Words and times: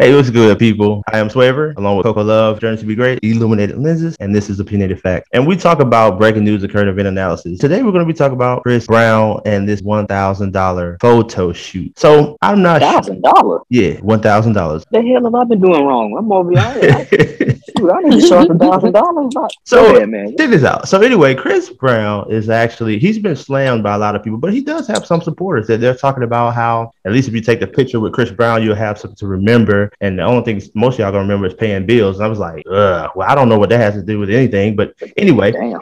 Hey, 0.00 0.14
what's 0.14 0.30
good, 0.30 0.58
people? 0.58 1.02
I 1.12 1.18
am 1.18 1.28
Swavor, 1.28 1.76
along 1.76 1.98
with 1.98 2.06
Coco 2.06 2.22
Love, 2.22 2.58
Journey 2.58 2.78
to 2.78 2.86
Be 2.86 2.94
Great, 2.94 3.18
Illuminated 3.22 3.76
Lenses, 3.76 4.16
and 4.18 4.34
this 4.34 4.48
is 4.48 4.58
Opinionated 4.58 4.98
Fact. 5.02 5.28
And 5.34 5.46
we 5.46 5.56
talk 5.56 5.78
about 5.78 6.16
breaking 6.18 6.42
news 6.42 6.62
and 6.62 6.72
current 6.72 6.88
event 6.88 7.06
analysis. 7.06 7.58
Today, 7.58 7.82
we're 7.82 7.92
going 7.92 8.06
to 8.06 8.10
be 8.10 8.16
talking 8.16 8.34
about 8.34 8.62
Chris 8.62 8.86
Brown 8.86 9.42
and 9.44 9.68
this 9.68 9.82
$1,000 9.82 11.00
photo 11.02 11.52
shoot. 11.52 11.98
So, 11.98 12.38
I'm 12.40 12.62
not 12.62 12.80
Thousand 12.80 13.20
dollars. 13.20 13.60
Yeah, 13.68 13.96
$1,000. 13.96 14.84
The 14.90 15.02
hell 15.02 15.24
have 15.24 15.34
I 15.34 15.44
been 15.44 15.60
doing 15.60 15.84
wrong? 15.84 16.16
I'm 16.16 16.32
over 16.32 16.50
here. 16.50 16.60
I, 16.96 17.04
shoot, 17.76 17.90
I 17.92 18.00
need 18.00 18.26
to 18.26 18.52
a 18.52 18.58
thousand 18.58 18.92
dollars. 18.94 19.34
So- 19.64 19.82
Go 19.82 19.96
ahead, 19.96 20.08
man. 20.08 20.34
Check 20.36 20.48
this 20.48 20.64
out. 20.64 20.88
So 20.88 21.02
anyway, 21.02 21.34
Chris 21.34 21.68
Brown 21.70 22.30
is 22.32 22.48
actually 22.48 22.98
he's 22.98 23.18
been 23.18 23.36
slammed 23.36 23.82
by 23.82 23.94
a 23.96 23.98
lot 23.98 24.16
of 24.16 24.22
people, 24.22 24.38
but 24.38 24.52
he 24.52 24.62
does 24.62 24.86
have 24.86 25.04
some 25.04 25.20
supporters 25.20 25.66
that 25.66 25.80
they're 25.80 25.94
talking 25.94 26.22
about 26.22 26.54
how 26.54 26.90
at 27.04 27.12
least 27.12 27.28
if 27.28 27.34
you 27.34 27.40
take 27.40 27.60
a 27.62 27.66
picture 27.66 28.00
with 28.00 28.12
Chris 28.14 28.30
Brown, 28.30 28.62
you'll 28.62 28.74
have 28.74 28.98
something 28.98 29.16
to 29.16 29.26
remember. 29.26 29.89
And 30.00 30.18
the 30.18 30.22
only 30.22 30.44
thing 30.44 30.62
most 30.74 30.94
of 30.94 31.00
y'all 31.00 31.12
gonna 31.12 31.22
remember 31.22 31.46
is 31.46 31.54
paying 31.54 31.86
bills. 31.86 32.16
And 32.16 32.24
I 32.24 32.28
was 32.28 32.38
like, 32.38 32.64
Ugh, 32.70 33.10
well, 33.14 33.28
I 33.28 33.34
don't 33.34 33.48
know 33.48 33.58
what 33.58 33.68
that 33.70 33.80
has 33.80 33.94
to 33.94 34.02
do 34.02 34.18
with 34.18 34.30
anything, 34.30 34.76
but 34.76 34.94
anyway. 35.16 35.52
Damn. 35.52 35.80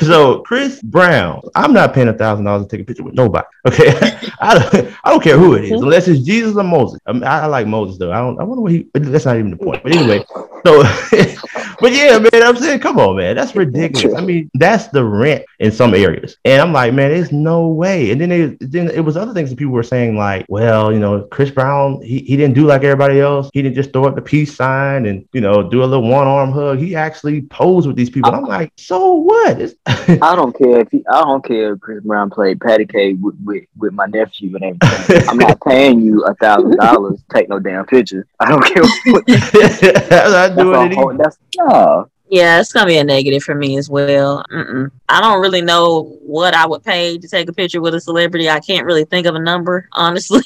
So 0.00 0.40
Chris 0.46 0.80
Brown, 0.82 1.42
I'm 1.54 1.72
not 1.72 1.94
paying 1.94 2.08
a 2.08 2.12
thousand 2.12 2.44
dollars 2.44 2.66
to 2.66 2.76
take 2.76 2.82
a 2.82 2.84
picture 2.84 3.04
with 3.04 3.14
nobody. 3.14 3.46
Okay, 3.66 3.90
I 4.40 4.58
don't, 4.58 4.94
I 5.04 5.10
don't 5.10 5.22
care 5.22 5.38
who 5.38 5.54
it 5.54 5.64
is, 5.64 5.72
unless 5.72 6.08
it's 6.08 6.24
Jesus 6.24 6.56
or 6.56 6.64
Moses. 6.64 7.00
I, 7.06 7.12
mean, 7.12 7.24
I, 7.24 7.42
I 7.42 7.46
like 7.46 7.66
Moses 7.66 7.98
though. 7.98 8.12
I 8.12 8.18
don't. 8.18 8.40
I 8.40 8.44
wonder 8.44 8.62
what 8.62 8.72
he. 8.72 8.86
That's 8.94 9.26
not 9.26 9.36
even 9.36 9.50
the 9.50 9.56
point. 9.56 9.82
But 9.82 9.94
anyway, 9.94 10.24
so. 10.64 10.82
but 11.80 11.92
yeah, 11.92 12.18
man, 12.18 12.42
I'm 12.42 12.56
saying, 12.56 12.80
come 12.80 12.98
on, 12.98 13.16
man, 13.16 13.36
that's 13.36 13.54
ridiculous. 13.54 14.16
I 14.16 14.24
mean, 14.24 14.50
that's 14.54 14.88
the 14.88 15.04
rent 15.04 15.44
in 15.58 15.72
some 15.72 15.94
areas, 15.94 16.36
and 16.44 16.62
I'm 16.62 16.72
like, 16.72 16.94
man, 16.94 17.10
there's 17.10 17.32
no 17.32 17.68
way. 17.68 18.10
And 18.10 18.20
then 18.20 18.32
it, 18.32 18.70
then 18.72 18.88
it 18.90 19.00
was 19.00 19.16
other 19.16 19.34
things 19.34 19.50
that 19.50 19.56
people 19.56 19.72
were 19.72 19.82
saying, 19.82 20.16
like, 20.16 20.46
well, 20.48 20.92
you 20.92 20.98
know, 20.98 21.22
Chris 21.22 21.50
Brown, 21.50 22.00
he, 22.02 22.20
he 22.20 22.36
didn't 22.36 22.54
do 22.54 22.66
like 22.66 22.84
everybody 22.84 23.20
else. 23.20 23.31
He 23.52 23.62
didn't 23.62 23.74
just 23.74 23.92
throw 23.92 24.04
up 24.04 24.14
the 24.14 24.22
peace 24.22 24.54
sign 24.54 25.06
and 25.06 25.26
you 25.32 25.40
know 25.40 25.62
do 25.62 25.82
a 25.82 25.86
little 25.86 26.08
one 26.08 26.26
arm 26.26 26.52
hug. 26.52 26.78
He 26.78 26.94
actually 26.94 27.42
posed 27.42 27.86
with 27.86 27.96
these 27.96 28.10
people. 28.10 28.34
I'm 28.34 28.44
like, 28.44 28.72
so 28.76 29.14
what? 29.14 29.74
I 29.86 30.34
don't 30.36 30.56
care 30.56 30.80
if 30.80 30.90
he, 30.90 31.04
I 31.10 31.22
don't 31.22 31.44
care 31.44 31.74
if 31.74 31.80
Chris 31.80 32.02
Brown 32.04 32.30
played 32.30 32.60
patty 32.60 32.86
cake 32.86 33.16
with, 33.20 33.36
with, 33.44 33.64
with 33.76 33.92
my 33.92 34.06
nephew 34.06 34.56
and 34.56 34.64
everything. 34.64 35.28
I'm 35.28 35.38
not 35.38 35.60
paying 35.66 36.00
you 36.00 36.24
a 36.24 36.34
thousand 36.34 36.76
dollars 36.76 37.22
take 37.32 37.48
no 37.48 37.58
damn 37.58 37.86
picture. 37.86 38.26
I 38.40 38.50
don't 38.50 38.64
care 38.64 38.82
what 38.82 39.24
I'm 39.28 40.32
not 40.32 40.54
that's, 40.54 40.56
doing 40.56 40.92
a 40.92 40.94
whole, 40.94 41.16
that's 41.16 41.38
no. 41.56 42.10
Yeah, 42.32 42.60
it's 42.60 42.72
gonna 42.72 42.86
be 42.86 42.96
a 42.96 43.04
negative 43.04 43.42
for 43.42 43.54
me 43.54 43.76
as 43.76 43.90
well. 43.90 44.42
Mm-mm. 44.50 44.90
I 45.06 45.20
don't 45.20 45.42
really 45.42 45.60
know 45.60 46.16
what 46.22 46.54
I 46.54 46.66
would 46.66 46.82
pay 46.82 47.18
to 47.18 47.28
take 47.28 47.46
a 47.46 47.52
picture 47.52 47.82
with 47.82 47.94
a 47.94 48.00
celebrity. 48.00 48.48
I 48.48 48.58
can't 48.58 48.86
really 48.86 49.04
think 49.04 49.26
of 49.26 49.34
a 49.34 49.38
number, 49.38 49.86
honestly. 49.92 50.40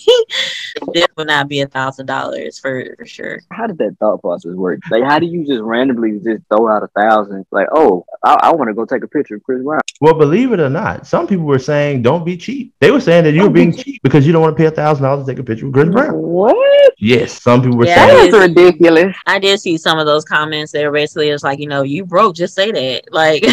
this 0.92 1.06
would 1.16 1.28
not 1.28 1.46
be 1.46 1.60
a 1.60 1.68
thousand 1.68 2.06
dollars 2.06 2.58
for 2.58 2.96
sure. 3.04 3.38
How 3.52 3.68
did 3.68 3.78
that 3.78 3.98
thought 4.00 4.20
process 4.20 4.54
work? 4.54 4.80
Like, 4.90 5.04
how 5.04 5.20
do 5.20 5.26
you 5.26 5.46
just 5.46 5.62
randomly 5.62 6.18
just 6.18 6.42
throw 6.48 6.68
out 6.68 6.82
a 6.82 6.88
thousand? 6.88 7.46
Like, 7.52 7.68
oh, 7.70 8.04
I, 8.26 8.48
I 8.48 8.52
want 8.54 8.68
to 8.68 8.74
go 8.74 8.84
take 8.84 9.04
a 9.04 9.08
picture 9.08 9.36
of 9.36 9.44
Chris 9.44 9.62
Brown. 9.62 9.80
Well, 10.00 10.14
believe 10.14 10.52
it 10.52 10.60
or 10.60 10.68
not, 10.68 11.06
some 11.06 11.26
people 11.26 11.44
were 11.44 11.58
saying 11.58 12.02
don't 12.02 12.24
be 12.24 12.36
cheap. 12.36 12.74
They 12.80 12.90
were 12.90 13.00
saying 13.00 13.24
that 13.24 13.32
you 13.32 13.40
were 13.42 13.46
Don't 13.46 13.54
be 13.54 13.60
being 13.60 13.72
cheap 13.76 14.02
because 14.02 14.26
you 14.26 14.32
don't 14.32 14.42
want 14.42 14.56
to 14.56 14.60
pay 14.60 14.66
a 14.66 14.70
thousand 14.70 15.04
dollars 15.04 15.24
to 15.26 15.32
take 15.32 15.38
a 15.38 15.44
picture 15.44 15.66
with 15.66 15.74
Chris 15.74 15.88
Brown. 15.88 16.12
What? 16.12 16.94
Yes, 16.98 17.40
some 17.42 17.62
people 17.62 17.78
were 17.78 17.86
Yeah, 17.86 18.06
saying. 18.06 18.30
That 18.30 18.42
is 18.42 18.48
ridiculous. 18.56 19.16
I 19.26 19.38
did 19.38 19.60
see 19.60 19.76
some 19.78 19.98
of 19.98 20.06
those 20.06 20.24
comments. 20.24 20.72
They 20.72 20.84
were 20.86 20.92
basically 20.92 21.28
just 21.28 21.44
like, 21.44 21.58
you 21.58 21.68
know, 21.68 21.82
you 21.82 22.04
broke, 22.04 22.34
just 22.36 22.54
say 22.54 22.70
that. 22.72 23.02
Like, 23.12 23.44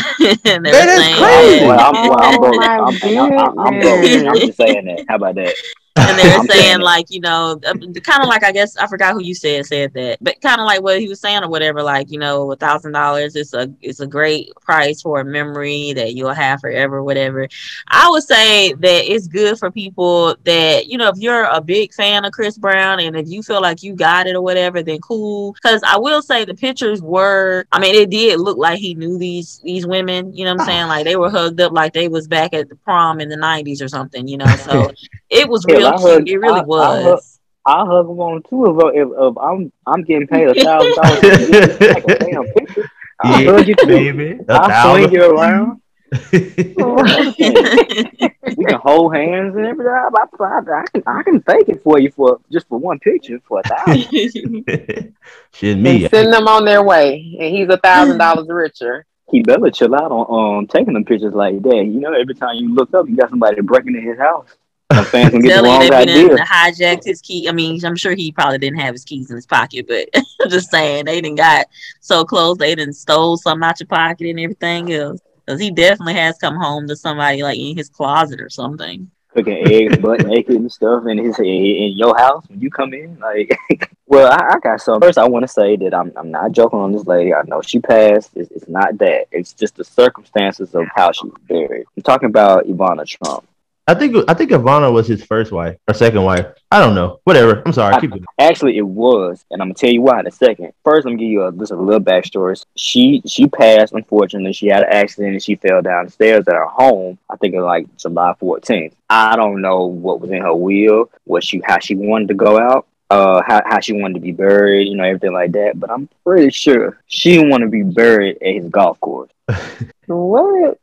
and 0.46 0.66
they 0.66 0.72
That 0.72 0.86
were 0.86 0.92
is 0.92 1.02
saying 1.02 1.16
crazy. 1.18 1.66
Well. 1.66 1.80
I'm, 1.80 2.10
well, 2.10 2.20
I'm 2.20 2.36
Oh 2.36 2.40
broke. 2.40 2.56
my 2.56 2.66
I'm, 2.78 3.00
I'm, 3.04 3.38
I'm, 3.38 3.60
I'm 3.60 3.80
broke. 3.82 4.02
goodness. 4.02 4.28
I'm 4.28 4.40
just 4.40 4.58
saying 4.58 4.86
that. 4.86 5.06
How 5.08 5.16
about 5.16 5.36
that? 5.36 5.56
And 5.96 6.20
they 6.20 6.38
were 6.38 6.44
saying 6.50 6.80
like 6.80 7.06
you 7.10 7.20
know 7.20 7.60
uh, 7.66 7.74
kind 8.02 8.22
of 8.22 8.28
like 8.28 8.44
i 8.44 8.52
guess 8.52 8.76
i 8.78 8.88
forgot 8.88 9.14
who 9.14 9.22
you 9.22 9.36
said 9.36 9.66
said 9.66 9.94
that 9.94 10.18
but 10.22 10.40
kind 10.42 10.60
of 10.60 10.66
like 10.66 10.82
what 10.82 11.00
he 11.00 11.08
was 11.08 11.20
saying 11.20 11.44
or 11.44 11.50
whatever 11.50 11.84
like 11.84 12.12
you 12.12 12.20
know 12.20 12.52
a 12.52 12.56
thousand 12.56 12.92
dollars 12.92 13.36
is 13.36 13.54
a 13.54 13.72
it's 13.82 14.00
a 14.00 14.08
great 14.08 14.52
price 14.62 15.02
for 15.02 15.20
a 15.20 15.26
memory 15.26 15.94
that 15.94 16.14
you'll 16.14 16.34
have 16.34 16.60
forever 16.60 17.04
whatever. 17.04 17.48
I 17.88 18.10
would 18.10 18.24
say 18.24 18.74
that 18.74 19.12
it's 19.12 19.28
good 19.28 19.58
for 19.58 19.72
people 19.72 20.36
that 20.44 20.88
you 20.88 20.98
know 20.98 21.10
if 21.10 21.18
you're 21.18 21.46
a 21.46 21.62
big 21.62 21.94
fan 21.94 22.26
of 22.26 22.32
chris 22.32 22.58
brown 22.58 23.00
and 23.00 23.16
if 23.16 23.28
you 23.28 23.44
feel 23.44 23.62
like 23.62 23.84
you 23.84 23.96
got 23.96 24.28
it 24.28 24.36
or 24.36 24.42
whatever 24.42 24.82
then 24.82 25.00
cool. 25.00 25.54
Because 25.54 25.82
i 25.86 25.98
will 25.98 26.22
say 26.22 26.46
the 26.46 26.56
pictures 26.56 27.02
were 27.02 27.66
i 27.72 27.80
mean 27.80 27.96
it 27.96 28.10
did 28.10 28.40
look 28.40 28.58
like 28.58 28.80
he 28.80 28.96
knew 28.96 29.18
these 29.18 29.60
these 29.64 29.86
women 29.86 30.34
you 30.36 30.46
know 30.46 30.54
what 30.54 30.62
i'm 30.62 30.68
saying? 30.68 30.88
Like 30.88 31.06
they 31.06 31.16
were 31.16 31.30
hugged 31.30 31.62
up 31.62 31.72
like 31.72 31.94
they 31.94 32.08
was 32.08 32.28
back 32.28 32.54
at 32.54 32.70
the 32.70 32.76
prom 32.76 33.20
in 33.20 33.30
the 33.30 33.38
90s 33.38 33.82
or 33.82 33.88
something 33.88 34.28
you 34.28 34.38
know? 34.38 34.56
So 34.58 34.92
it 35.30 35.48
was 35.48 35.66
Hell, 35.83 35.83
real 35.84 35.94
I 35.94 35.98
cute. 35.98 36.10
heard- 36.10 36.30
it 36.30 36.38
really 36.38 36.60
I- 36.60 36.64
I 36.64 36.66
was. 36.66 37.04
heard- 37.04 37.20
I'll 37.66 37.86
hug 37.86 38.08
them 38.08 38.20
on 38.20 38.44
too 38.50 38.66
if, 38.66 38.76
if, 38.94 39.08
if 39.18 39.38
I'm 39.38 39.72
I'm 39.88 40.04
getting 40.04 40.28
paid 40.28 40.50
a 40.50 40.54
thousand 40.54 40.96
dollars 40.96 41.20
to 41.22 41.28
a 42.14 42.20
damn 42.20 42.44
picture. 42.54 42.90
I'll 43.22 43.42
yeah, 43.42 43.52
hug 43.52 43.68
you 43.68 43.76
too. 43.76 43.88
baby. 43.88 44.40
A 44.50 44.54
I'll 44.54 44.98
swing 45.00 45.12
you 45.14 45.24
around. 45.32 45.80
We 48.56 48.66
can 48.66 48.80
hold 48.80 49.16
hands 49.16 49.56
and 49.56 49.66
everything. 49.66 49.92
I, 49.92 50.10
I, 50.14 50.60
I, 50.60 50.84
can 50.92 51.04
I 51.08 51.24
can 51.24 51.42
fake 51.42 51.70
it 51.70 51.82
for 51.84 51.98
you 52.00 52.12
for 52.12 52.40
just 52.52 52.68
for 52.68 52.78
one 52.78 53.00
picture 53.00 53.40
for 53.48 53.62
a 53.62 53.64
thousand. 53.64 54.10
Shit, 55.54 55.78
me. 55.78 56.04
And 56.04 56.12
send 56.12 56.34
them 56.34 56.48
on 56.48 56.66
their 56.66 56.84
way, 56.84 57.36
and 57.40 57.56
he's 57.56 57.70
a 57.70 57.78
thousand 57.78 58.18
dollars 58.18 58.48
richer. 58.50 59.06
He 59.32 59.42
better 59.42 59.72
chill 59.72 59.96
out 59.96 60.12
on 60.12 60.58
um 60.60 60.68
taking 60.68 60.94
them 60.94 61.06
pictures 61.06 61.34
like 61.34 61.62
that. 61.64 61.76
You 61.78 62.00
know, 62.02 62.14
every 62.14 62.36
time 62.36 62.56
you 62.58 62.74
look 62.74 62.94
up, 62.94 63.08
you 63.10 63.16
got 63.16 63.30
somebody 63.30 63.60
breaking 63.62 63.96
in 63.96 64.04
his 64.04 64.20
house. 64.20 64.48
Some 64.94 65.06
fans 65.06 65.32
gonna 65.32 65.44
get 65.44 65.58
the 65.58 65.64
wrong 65.64 65.80
they 65.80 65.92
idea. 65.92 66.38
hijacked 66.38 67.06
his 67.06 67.22
key. 67.22 67.48
I 67.50 67.52
mean, 67.52 67.84
I'm 67.86 67.96
sure 67.96 68.14
he 68.16 68.32
probably 68.32 68.58
didn't 68.58 68.80
have 68.80 68.94
his 68.94 69.04
keys 69.04 69.30
in 69.30 69.36
his 69.36 69.46
pocket, 69.46 69.88
but 69.88 70.08
I'm 70.42 70.50
just 70.50 70.70
saying 70.70 71.06
they 71.06 71.22
didn't 71.22 71.38
got 71.38 71.68
so 72.00 72.24
close 72.26 72.58
they 72.58 72.76
didn't 72.76 72.94
stole 72.96 73.38
something 73.38 73.68
out 73.68 73.80
your 73.80 73.88
pocket 73.88 74.28
and 74.30 74.40
everything 74.40 74.92
else. 74.94 75.20
Because 75.46 75.60
he 75.60 75.72
definitely 75.72 76.14
has 76.14 76.38
come 76.38 76.56
home 76.56 76.88
to 76.88 76.96
somebody 76.96 77.44
like 77.44 77.60
in 77.60 77.76
his 77.76 77.90
closet 77.90 78.40
or 78.40 78.50
something. 78.50 79.10
cooking 79.34 79.68
eggs, 79.68 79.98
butt 79.98 80.22
naked 80.26 80.56
and 80.56 80.72
stuff 80.72 81.06
in 81.08 81.18
his 81.18 81.38
in 81.40 81.98
your 81.98 82.16
house 82.18 82.46
when 82.48 82.62
you 82.62 82.70
come 82.70 82.94
in. 82.94 83.20
Like, 83.20 83.58
well, 84.06 84.32
I, 84.32 84.54
I 84.54 84.60
got 84.60 84.80
some. 84.80 85.02
First, 85.02 85.18
I 85.18 85.28
want 85.28 85.44
to 85.44 85.48
say 85.48 85.76
that 85.78 85.94
I'm 85.94 86.14
I'm 86.16 86.32
not 86.32 86.52
joking 86.54 86.80
on 86.80 86.92
this 86.94 87.06
lady. 87.08 87.34
I 87.34 87.42
know 87.46 87.62
she 87.62 87.80
passed. 87.80 88.32
It's, 88.36 88.52
it's 88.52 88.70
not 88.70 88.98
that. 89.00 89.26
It's 89.32 89.54
just 89.54 89.76
the 89.76 89.84
circumstances 89.84 90.74
of 90.76 90.86
how 90.96 91.12
she 91.12 91.26
was 91.26 91.42
buried. 91.48 91.86
I'm 91.98 92.04
talking 92.04 92.30
about 92.30 92.66
Ivana 92.66 93.06
Trump. 93.06 93.46
I 93.86 93.94
think 93.94 94.16
I 94.30 94.34
think 94.34 94.52
Ivana 94.52 94.94
was 94.94 95.08
his 95.08 95.26
first 95.26 95.52
wife 95.52 95.78
or 95.88 95.94
second 95.94 96.24
wife. 96.24 96.46
I 96.72 96.80
don't 96.80 96.96
know. 96.96 97.20
Whatever. 97.26 97.62
I'm 97.66 97.74
sorry. 97.74 98.00
Keep 98.00 98.12
going. 98.12 98.26
Actually, 98.40 98.78
it 98.78 98.88
was, 98.88 99.44
and 99.52 99.62
I'm 99.62 99.68
gonna 99.70 99.74
tell 99.74 99.90
you 99.90 100.02
why 100.02 100.22
in 100.22 100.28
a 100.28 100.32
second. 100.32 100.72
First, 100.86 101.06
I'm 101.06 101.14
gonna 101.14 101.24
give 101.24 101.30
you 101.30 101.46
a, 101.46 101.52
just 101.52 101.74
a 101.74 101.76
little 101.76 102.00
backstory. 102.00 102.64
She 102.78 103.22
she 103.26 103.48
passed. 103.48 103.92
Unfortunately, 103.92 104.54
she 104.54 104.68
had 104.68 104.84
an 104.84 104.94
accident 104.94 105.34
and 105.34 105.44
she 105.44 105.56
fell 105.56 105.82
downstairs 105.82 106.48
at 106.48 106.56
her 106.56 106.66
home. 106.66 107.18
I 107.30 107.36
think 107.36 107.56
it 107.56 107.58
was 107.58 107.66
like 107.66 107.98
July 107.98 108.34
14th. 108.42 108.94
I 109.10 109.36
don't 109.36 109.62
know 109.62 109.86
what 109.86 110.22
was 110.22 110.32
in 110.32 110.42
her 110.42 110.56
will, 110.56 111.12
what 111.26 111.44
she 111.44 111.62
how 111.66 111.80
she 111.80 111.96
wanted 111.96 112.30
to 112.30 112.36
go 112.36 112.58
out. 112.58 112.88
Uh, 113.10 113.44
how, 113.46 113.62
how 113.66 113.80
she 113.80 113.94
wanted 113.94 114.16
to 114.16 114.20
be 114.22 114.32
buried, 114.32 114.88
you 114.88 114.96
know, 114.96 115.04
everything 115.04 115.34
like 115.34 115.52
that. 115.52 115.80
But 115.80 115.92
I'm 115.92 116.10
pretty 116.26 116.50
sure 116.50 117.00
she 117.06 117.34
didn't 117.36 117.50
want 117.50 117.62
to 117.62 117.70
be 117.70 117.84
buried 117.84 118.38
at 118.42 118.56
his 118.56 118.70
golf 118.70 119.00
course. 119.02 119.30
What? 120.08 120.80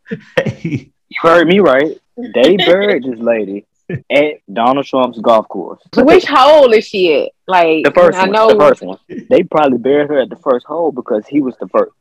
You 0.56 0.90
heard 1.20 1.46
me 1.46 1.60
right. 1.60 2.00
They 2.34 2.56
buried 2.56 3.04
this 3.04 3.18
lady 3.18 3.66
at 4.10 4.34
Donald 4.52 4.86
Trump's 4.86 5.18
golf 5.20 5.48
course. 5.48 5.80
Which 5.96 6.24
hole 6.24 6.72
is 6.72 6.86
she 6.86 7.22
at? 7.24 7.30
Like 7.46 7.84
The 7.84 7.90
first 7.92 8.18
I 8.18 8.22
one. 8.22 8.32
know 8.32 8.48
The 8.50 8.56
first 8.58 8.82
one. 8.82 8.98
They 9.28 9.42
probably 9.42 9.78
buried 9.78 10.08
her 10.08 10.20
at 10.20 10.30
the 10.30 10.36
first 10.36 10.66
hole 10.66 10.92
because 10.92 11.26
he 11.26 11.40
was 11.40 11.56
the 11.58 11.68
first. 11.68 11.92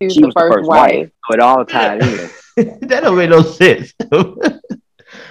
she 0.00 0.06
was 0.06 0.14
She 0.14 0.20
the 0.20 0.26
was 0.26 0.34
the 0.34 0.40
first 0.40 0.54
first 0.54 0.68
wife. 0.68 0.92
wife. 0.98 1.10
So 1.28 1.34
it 1.34 1.40
all 1.40 1.64
tied 1.64 2.02
in. 2.02 2.30
that 2.88 3.00
don't 3.02 3.16
make 3.16 3.30
no 3.30 3.42
sense. 3.42 3.92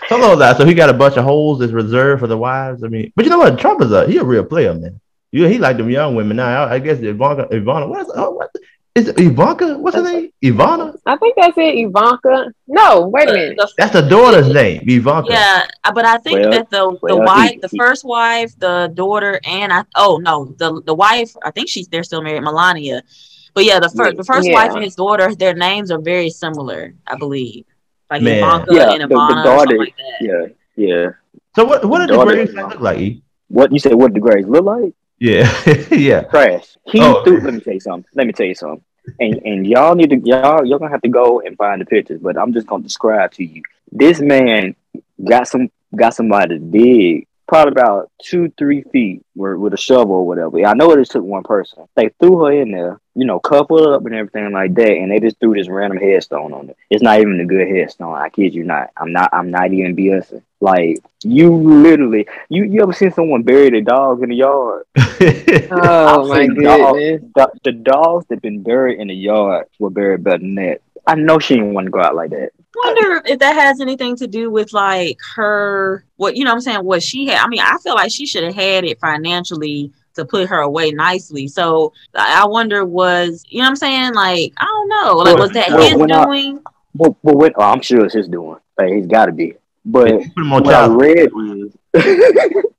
Hold 0.09 0.23
on, 0.23 0.39
now. 0.39 0.53
So 0.53 0.65
he 0.65 0.73
got 0.73 0.89
a 0.89 0.93
bunch 0.93 1.17
of 1.17 1.23
holes 1.23 1.59
that's 1.59 1.71
reserved 1.71 2.19
for 2.19 2.27
the 2.27 2.37
wives. 2.37 2.83
I 2.83 2.87
mean, 2.87 3.11
but 3.15 3.25
you 3.25 3.31
know 3.31 3.39
what? 3.39 3.57
Trump 3.59 3.81
is 3.81 3.91
a 3.91 4.05
he 4.07 4.17
a 4.17 4.23
real 4.23 4.43
player, 4.43 4.73
man. 4.73 4.99
You 5.31 5.45
he 5.45 5.57
like 5.57 5.77
them 5.77 5.89
young 5.89 6.15
women 6.15 6.37
now. 6.37 6.65
I, 6.65 6.73
I 6.73 6.79
guess 6.79 6.99
Ivanka, 6.99 7.47
Ivana. 7.51 7.87
What 7.87 8.01
is 8.01 8.11
oh, 8.15 8.31
what 8.31 8.51
is 8.95 9.07
it 9.07 9.19
Ivanka? 9.19 9.77
What's 9.77 9.95
her 9.95 10.03
name? 10.03 10.31
Ivana. 10.43 10.95
I 11.05 11.15
think 11.17 11.35
that's 11.37 11.57
it, 11.57 11.75
Ivanka. 11.85 12.53
No, 12.67 13.07
wait 13.07 13.29
a 13.29 13.33
minute. 13.33 13.59
That's 13.77 13.93
the 13.93 14.01
daughter's 14.01 14.53
name, 14.53 14.81
Ivanka. 14.87 15.31
yeah, 15.31 15.63
uh, 15.83 15.91
but 15.93 16.05
I 16.05 16.17
think 16.17 16.39
Well, 16.41 16.51
that 16.51 16.69
the 16.69 16.97
the 17.07 17.15
well, 17.15 17.25
wife, 17.25 17.51
he- 17.51 17.59
the 17.59 17.69
first 17.77 18.03
wife, 18.03 18.51
the 18.59 18.91
daughter, 18.93 19.39
and 19.45 19.71
I 19.71 19.83
oh 19.95 20.19
no, 20.21 20.53
the 20.57 20.81
the 20.85 20.93
wife. 20.93 21.31
I 21.43 21.51
think 21.51 21.69
she's 21.69 21.87
they're 21.87 22.03
still 22.03 22.21
married, 22.21 22.43
Melania. 22.43 23.01
But 23.53 23.63
yeah, 23.65 23.79
the 23.79 23.89
first 23.89 24.17
the 24.17 24.23
first 24.23 24.47
Yeah. 24.47 24.55
wife 24.55 24.71
and 24.73 24.83
his 24.83 24.95
daughter, 24.95 25.33
their 25.35 25.53
names 25.53 25.91
are 25.91 26.01
very 26.01 26.29
similar, 26.29 26.93
I 27.07 27.15
believe. 27.17 27.65
Like 28.09 28.21
Man. 28.23 28.37
Ivanka 28.43 28.73
Yeah, 28.75 28.91
and 28.91 29.01
the- 29.03 29.07
the 29.07 29.15
Ivana, 29.15 29.39
or 29.39 29.43
daughter- 29.43 29.57
something 29.59 29.77
like 29.79 29.95
that. 29.97 30.17
Yeah, 30.29 30.45
yeah. 30.87 31.07
So 31.55 31.63
what? 31.65 31.85
What 31.85 31.99
did 31.99 32.09
the 32.09 32.13
Daughter 32.15 32.31
graves 32.33 32.53
look 32.53 32.79
like? 32.81 33.17
What 33.47 33.71
you 33.71 33.79
said? 33.79 33.93
What 33.95 34.13
did 34.13 34.23
the 34.23 34.25
graves 34.27 34.47
look 34.49 34.65
like? 34.65 34.93
Yeah, 35.21 35.47
yeah. 35.91 36.21
Trash. 36.23 36.77
He 36.85 36.99
Oh. 36.99 37.23
threw. 37.23 37.41
Let 37.41 37.53
me 37.53 37.59
tell 37.61 37.75
you 37.75 37.79
something. 37.79 38.09
Let 38.15 38.25
me 38.25 38.33
tell 38.33 38.47
you 38.47 38.55
something. 38.55 38.83
And 39.19 39.35
and 39.45 39.67
y'all 39.67 39.93
need 39.95 40.09
to 40.09 40.17
y'all 40.17 40.65
y'all 40.65 40.79
gonna 40.79 40.89
have 40.91 41.03
to 41.03 41.09
go 41.09 41.41
and 41.41 41.55
find 41.57 41.79
the 41.79 41.85
pictures. 41.85 42.19
But 42.21 42.37
I'm 42.37 42.53
just 42.53 42.65
gonna 42.67 42.83
describe 42.83 43.31
to 43.33 43.45
you. 43.45 43.61
This 43.91 44.19
man 44.19 44.75
got 45.23 45.47
some 45.47 45.69
got 45.95 46.15
somebody 46.15 46.57
to 46.57 46.59
dig 46.59 47.27
probably 47.51 47.73
about 47.73 48.09
two, 48.23 48.49
three 48.57 48.81
feet 48.93 49.25
with, 49.35 49.57
with 49.57 49.73
a 49.73 49.77
shovel 49.77 50.15
or 50.15 50.25
whatever. 50.25 50.65
I 50.65 50.73
know 50.73 50.89
it 50.93 50.99
just 50.99 51.11
took 51.11 51.23
one 51.23 51.43
person. 51.43 51.83
They 51.95 52.07
threw 52.17 52.45
her 52.45 52.53
in 52.53 52.71
there, 52.71 53.01
you 53.13 53.25
know, 53.25 53.41
coupled 53.41 53.85
up 53.87 54.05
and 54.05 54.15
everything 54.15 54.53
like 54.53 54.73
that, 54.75 54.91
and 54.93 55.11
they 55.11 55.19
just 55.19 55.37
threw 55.37 55.53
this 55.53 55.67
random 55.67 55.97
headstone 55.99 56.53
on 56.53 56.69
it. 56.69 56.77
It's 56.89 57.03
not 57.03 57.19
even 57.19 57.41
a 57.41 57.45
good 57.45 57.67
headstone. 57.67 58.15
I 58.15 58.29
kid 58.29 58.55
you 58.55 58.63
not. 58.63 58.91
I'm 58.95 59.11
not. 59.11 59.31
I'm 59.33 59.51
not 59.51 59.73
even 59.73 59.97
BSing. 59.97 60.43
Like 60.61 60.99
you 61.25 61.53
literally, 61.53 62.25
you 62.47 62.63
you 62.63 62.83
ever 62.83 62.93
seen 62.93 63.11
someone 63.11 63.43
bury 63.43 63.67
a 63.77 63.81
dog 63.81 64.23
in 64.23 64.29
the 64.29 64.35
yard? 64.35 64.85
Oh 65.73 66.27
my 66.29 66.45
seen 66.45 66.63
dogs- 66.63 66.99
goodness. 66.99 67.31
The, 67.35 67.51
the 67.65 67.71
dogs 67.73 68.27
that 68.29 68.41
been 68.41 68.63
buried 68.63 68.99
in 69.01 69.09
the 69.09 69.13
yard 69.13 69.67
were 69.77 69.89
buried 69.89 70.23
better 70.23 70.37
than 70.37 70.55
that. 70.55 70.81
I 71.05 71.15
know 71.15 71.39
she 71.39 71.55
didn't 71.55 71.73
want 71.73 71.87
to 71.87 71.91
go 71.91 71.99
out 71.99 72.15
like 72.15 72.29
that. 72.29 72.51
Wonder 72.75 73.21
if 73.25 73.39
that 73.39 73.55
has 73.55 73.81
anything 73.81 74.15
to 74.15 74.27
do 74.27 74.49
with 74.49 74.71
like 74.73 75.17
her 75.35 76.05
what 76.17 76.35
you 76.37 76.43
know 76.45 76.51
what 76.51 76.55
I'm 76.55 76.61
saying 76.61 76.83
what 76.85 77.03
she 77.03 77.27
had 77.27 77.43
I 77.43 77.47
mean 77.47 77.59
I 77.61 77.77
feel 77.83 77.95
like 77.95 78.11
she 78.11 78.25
should 78.25 78.43
have 78.43 78.55
had 78.55 78.83
it 78.85 78.99
financially 78.99 79.91
to 80.15 80.25
put 80.25 80.47
her 80.49 80.59
away 80.59 80.91
nicely 80.91 81.47
so 81.47 81.91
I 82.15 82.41
I 82.43 82.45
wonder 82.47 82.83
was 82.85 83.43
you 83.49 83.59
know 83.59 83.63
what 83.65 83.69
I'm 83.69 83.75
saying 83.75 84.13
like 84.13 84.53
I 84.57 84.65
don't 84.65 84.89
know 84.89 85.13
like 85.17 85.37
was 85.37 85.51
that 85.51 85.69
Well, 85.69 85.81
his 85.89 85.95
when 85.97 86.11
I- 86.11 86.25
doing 86.25 86.59
But, 86.95 87.13
but 87.23 87.35
when, 87.37 87.53
oh, 87.55 87.61
I'm 87.61 87.81
sure 87.81 88.03
it's 88.05 88.13
his 88.15 88.27
doing. 88.27 88.57
Like, 88.77 88.91
he's 88.93 89.07
got 89.07 89.27
to 89.27 89.31
be. 89.31 89.53
But 89.85 90.09
Put 90.11 90.37
him 90.37 90.51
on 90.53 90.63
what 90.63 90.73
I 90.73 90.87
read 90.87 91.29
is 91.33 91.75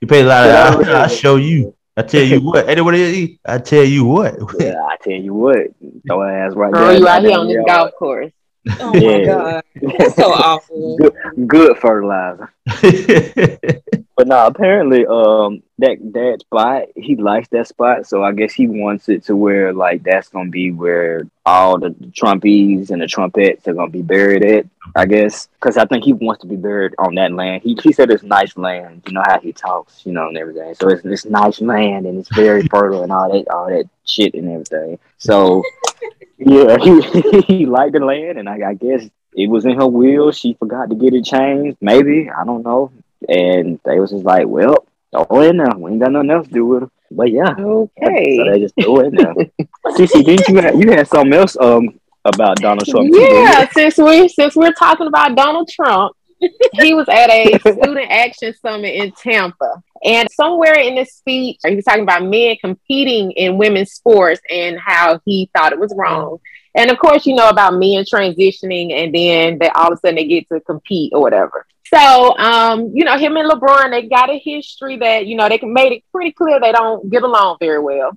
you 0.00 0.06
pay 0.06 0.20
a 0.20 0.24
lot 0.24 0.46
of. 0.80 0.88
I, 0.88 1.04
I 1.04 1.06
show 1.06 1.36
you. 1.36 1.74
I 1.96 2.02
tell 2.02 2.22
you 2.22 2.40
what. 2.40 2.68
Ain't 2.68 2.84
what 2.84 2.94
it 2.94 3.00
is? 3.00 3.38
I 3.46 3.58
tell 3.58 3.84
you 3.84 4.04
what. 4.04 4.34
Yeah, 4.60 4.82
I 4.84 4.96
tell 5.02 5.12
you 5.14 5.34
what, 5.34 5.58
throw 6.06 6.20
her 6.20 6.46
ass 6.46 6.54
right 6.54 6.72
Girl, 6.72 6.86
there. 6.88 6.98
you 6.98 7.08
out 7.08 7.22
here 7.22 7.38
on 7.38 7.48
this 7.48 7.64
golf 7.66 7.90
course. 7.98 8.32
Oh 8.80 8.92
my 8.92 9.24
god 9.24 9.64
that's 9.98 10.16
so 10.16 10.32
awful 10.32 10.96
Good, 10.98 11.14
good 11.46 11.78
fertilizer. 11.78 12.52
But 14.18 14.26
no, 14.26 14.46
apparently, 14.46 15.06
um, 15.06 15.62
that 15.78 15.98
that 16.12 16.38
spot 16.40 16.86
he 16.96 17.14
likes 17.14 17.46
that 17.50 17.68
spot, 17.68 18.04
so 18.04 18.24
I 18.24 18.32
guess 18.32 18.52
he 18.52 18.66
wants 18.66 19.08
it 19.08 19.22
to 19.26 19.36
where 19.36 19.72
like 19.72 20.02
that's 20.02 20.28
gonna 20.28 20.50
be 20.50 20.72
where 20.72 21.22
all 21.46 21.78
the 21.78 21.90
Trumpies 21.90 22.90
and 22.90 23.00
the 23.00 23.06
trumpets 23.06 23.68
are 23.68 23.74
gonna 23.74 23.92
be 23.92 24.02
buried 24.02 24.44
at. 24.44 24.66
I 24.96 25.06
guess 25.06 25.46
because 25.60 25.76
I 25.76 25.84
think 25.84 26.02
he 26.02 26.14
wants 26.14 26.40
to 26.40 26.48
be 26.48 26.56
buried 26.56 26.96
on 26.98 27.14
that 27.14 27.30
land. 27.30 27.62
He 27.62 27.78
he 27.80 27.92
said 27.92 28.10
it's 28.10 28.24
nice 28.24 28.56
land. 28.56 29.04
You 29.06 29.12
know 29.12 29.22
how 29.24 29.38
he 29.38 29.52
talks, 29.52 30.04
you 30.04 30.10
know, 30.10 30.26
and 30.26 30.36
everything. 30.36 30.74
So 30.74 30.88
it's 30.88 31.04
it's 31.04 31.24
nice 31.24 31.60
land 31.60 32.06
and 32.06 32.18
it's 32.18 32.34
very 32.34 32.66
fertile 32.66 33.04
and 33.04 33.12
all 33.12 33.30
that 33.32 33.48
all 33.54 33.68
that 33.68 33.88
shit 34.04 34.34
and 34.34 34.50
everything. 34.50 34.98
So 35.18 35.62
yeah, 36.38 36.76
he 36.80 37.40
he 37.42 37.66
liked 37.66 37.92
the 37.94 38.00
land, 38.04 38.38
and 38.38 38.48
I, 38.48 38.70
I 38.70 38.74
guess 38.74 39.08
it 39.34 39.48
was 39.50 39.66
in 39.66 39.76
her 39.76 39.86
will. 39.86 40.32
She 40.32 40.54
forgot 40.54 40.88
to 40.90 40.96
get 40.96 41.14
it 41.14 41.24
changed. 41.24 41.76
Maybe 41.80 42.30
I 42.30 42.44
don't 42.44 42.62
know. 42.64 42.90
And 43.28 43.80
they 43.84 43.98
was 43.98 44.10
just 44.12 44.24
like, 44.24 44.46
well, 44.46 44.86
throw 45.12 45.42
it 45.42 45.50
in 45.50 45.56
there. 45.58 45.68
We 45.76 45.90
ain't 45.92 46.00
got 46.00 46.12
nothing 46.12 46.30
else 46.30 46.46
to 46.46 46.52
do 46.52 46.66
with 46.66 46.82
it. 46.84 46.90
But 47.10 47.30
yeah, 47.32 47.54
Okay. 47.58 48.36
so 48.36 48.44
they 48.50 48.60
just 48.60 48.74
threw 48.80 49.00
it 49.00 49.06
in 49.08 49.14
there. 49.16 49.34
Cece, 49.86 50.24
didn't 50.24 50.48
you 50.48 50.56
have, 50.60 50.80
you 50.80 50.90
had 50.92 51.08
something 51.08 51.32
else 51.32 51.56
um 51.60 51.98
about 52.24 52.56
Donald 52.58 52.86
Trump? 52.86 53.10
too. 53.10 53.18
Yeah, 53.18 53.68
since 53.70 53.96
we 53.98 54.28
since 54.28 54.54
we're 54.54 54.72
talking 54.72 55.06
about 55.06 55.34
Donald 55.34 55.68
Trump, 55.68 56.14
he 56.80 56.94
was 56.94 57.08
at 57.08 57.30
a 57.30 57.58
student 57.58 58.10
action 58.10 58.54
summit 58.60 58.94
in 58.94 59.10
Tampa. 59.12 59.82
And 60.04 60.28
somewhere 60.30 60.74
in 60.74 60.94
this 60.94 61.14
speech, 61.14 61.58
he 61.66 61.74
was 61.74 61.84
talking 61.84 62.02
about 62.02 62.24
men 62.24 62.56
competing 62.60 63.32
in 63.32 63.58
women's 63.58 63.92
sports 63.92 64.40
and 64.50 64.78
how 64.78 65.20
he 65.24 65.50
thought 65.56 65.72
it 65.72 65.80
was 65.80 65.94
wrong. 65.96 66.38
And 66.74 66.90
of 66.90 66.98
course, 66.98 67.26
you 67.26 67.34
know 67.34 67.48
about 67.48 67.74
men 67.74 68.04
transitioning 68.04 68.92
and 68.92 69.14
then 69.14 69.58
they 69.58 69.68
all 69.70 69.92
of 69.92 69.94
a 69.94 69.96
sudden 69.96 70.16
they 70.16 70.26
get 70.26 70.48
to 70.48 70.60
compete 70.60 71.12
or 71.14 71.20
whatever. 71.20 71.66
So, 71.86 72.36
um, 72.38 72.92
you 72.94 73.04
know, 73.04 73.16
him 73.16 73.36
and 73.36 73.50
LeBron, 73.50 73.90
they 73.90 74.08
got 74.08 74.30
a 74.30 74.38
history 74.38 74.98
that, 74.98 75.26
you 75.26 75.36
know, 75.36 75.48
they 75.48 75.58
made 75.62 75.92
it 75.92 76.04
pretty 76.12 76.32
clear 76.32 76.60
they 76.60 76.72
don't 76.72 77.10
get 77.10 77.22
along 77.22 77.56
very 77.60 77.80
well. 77.80 78.12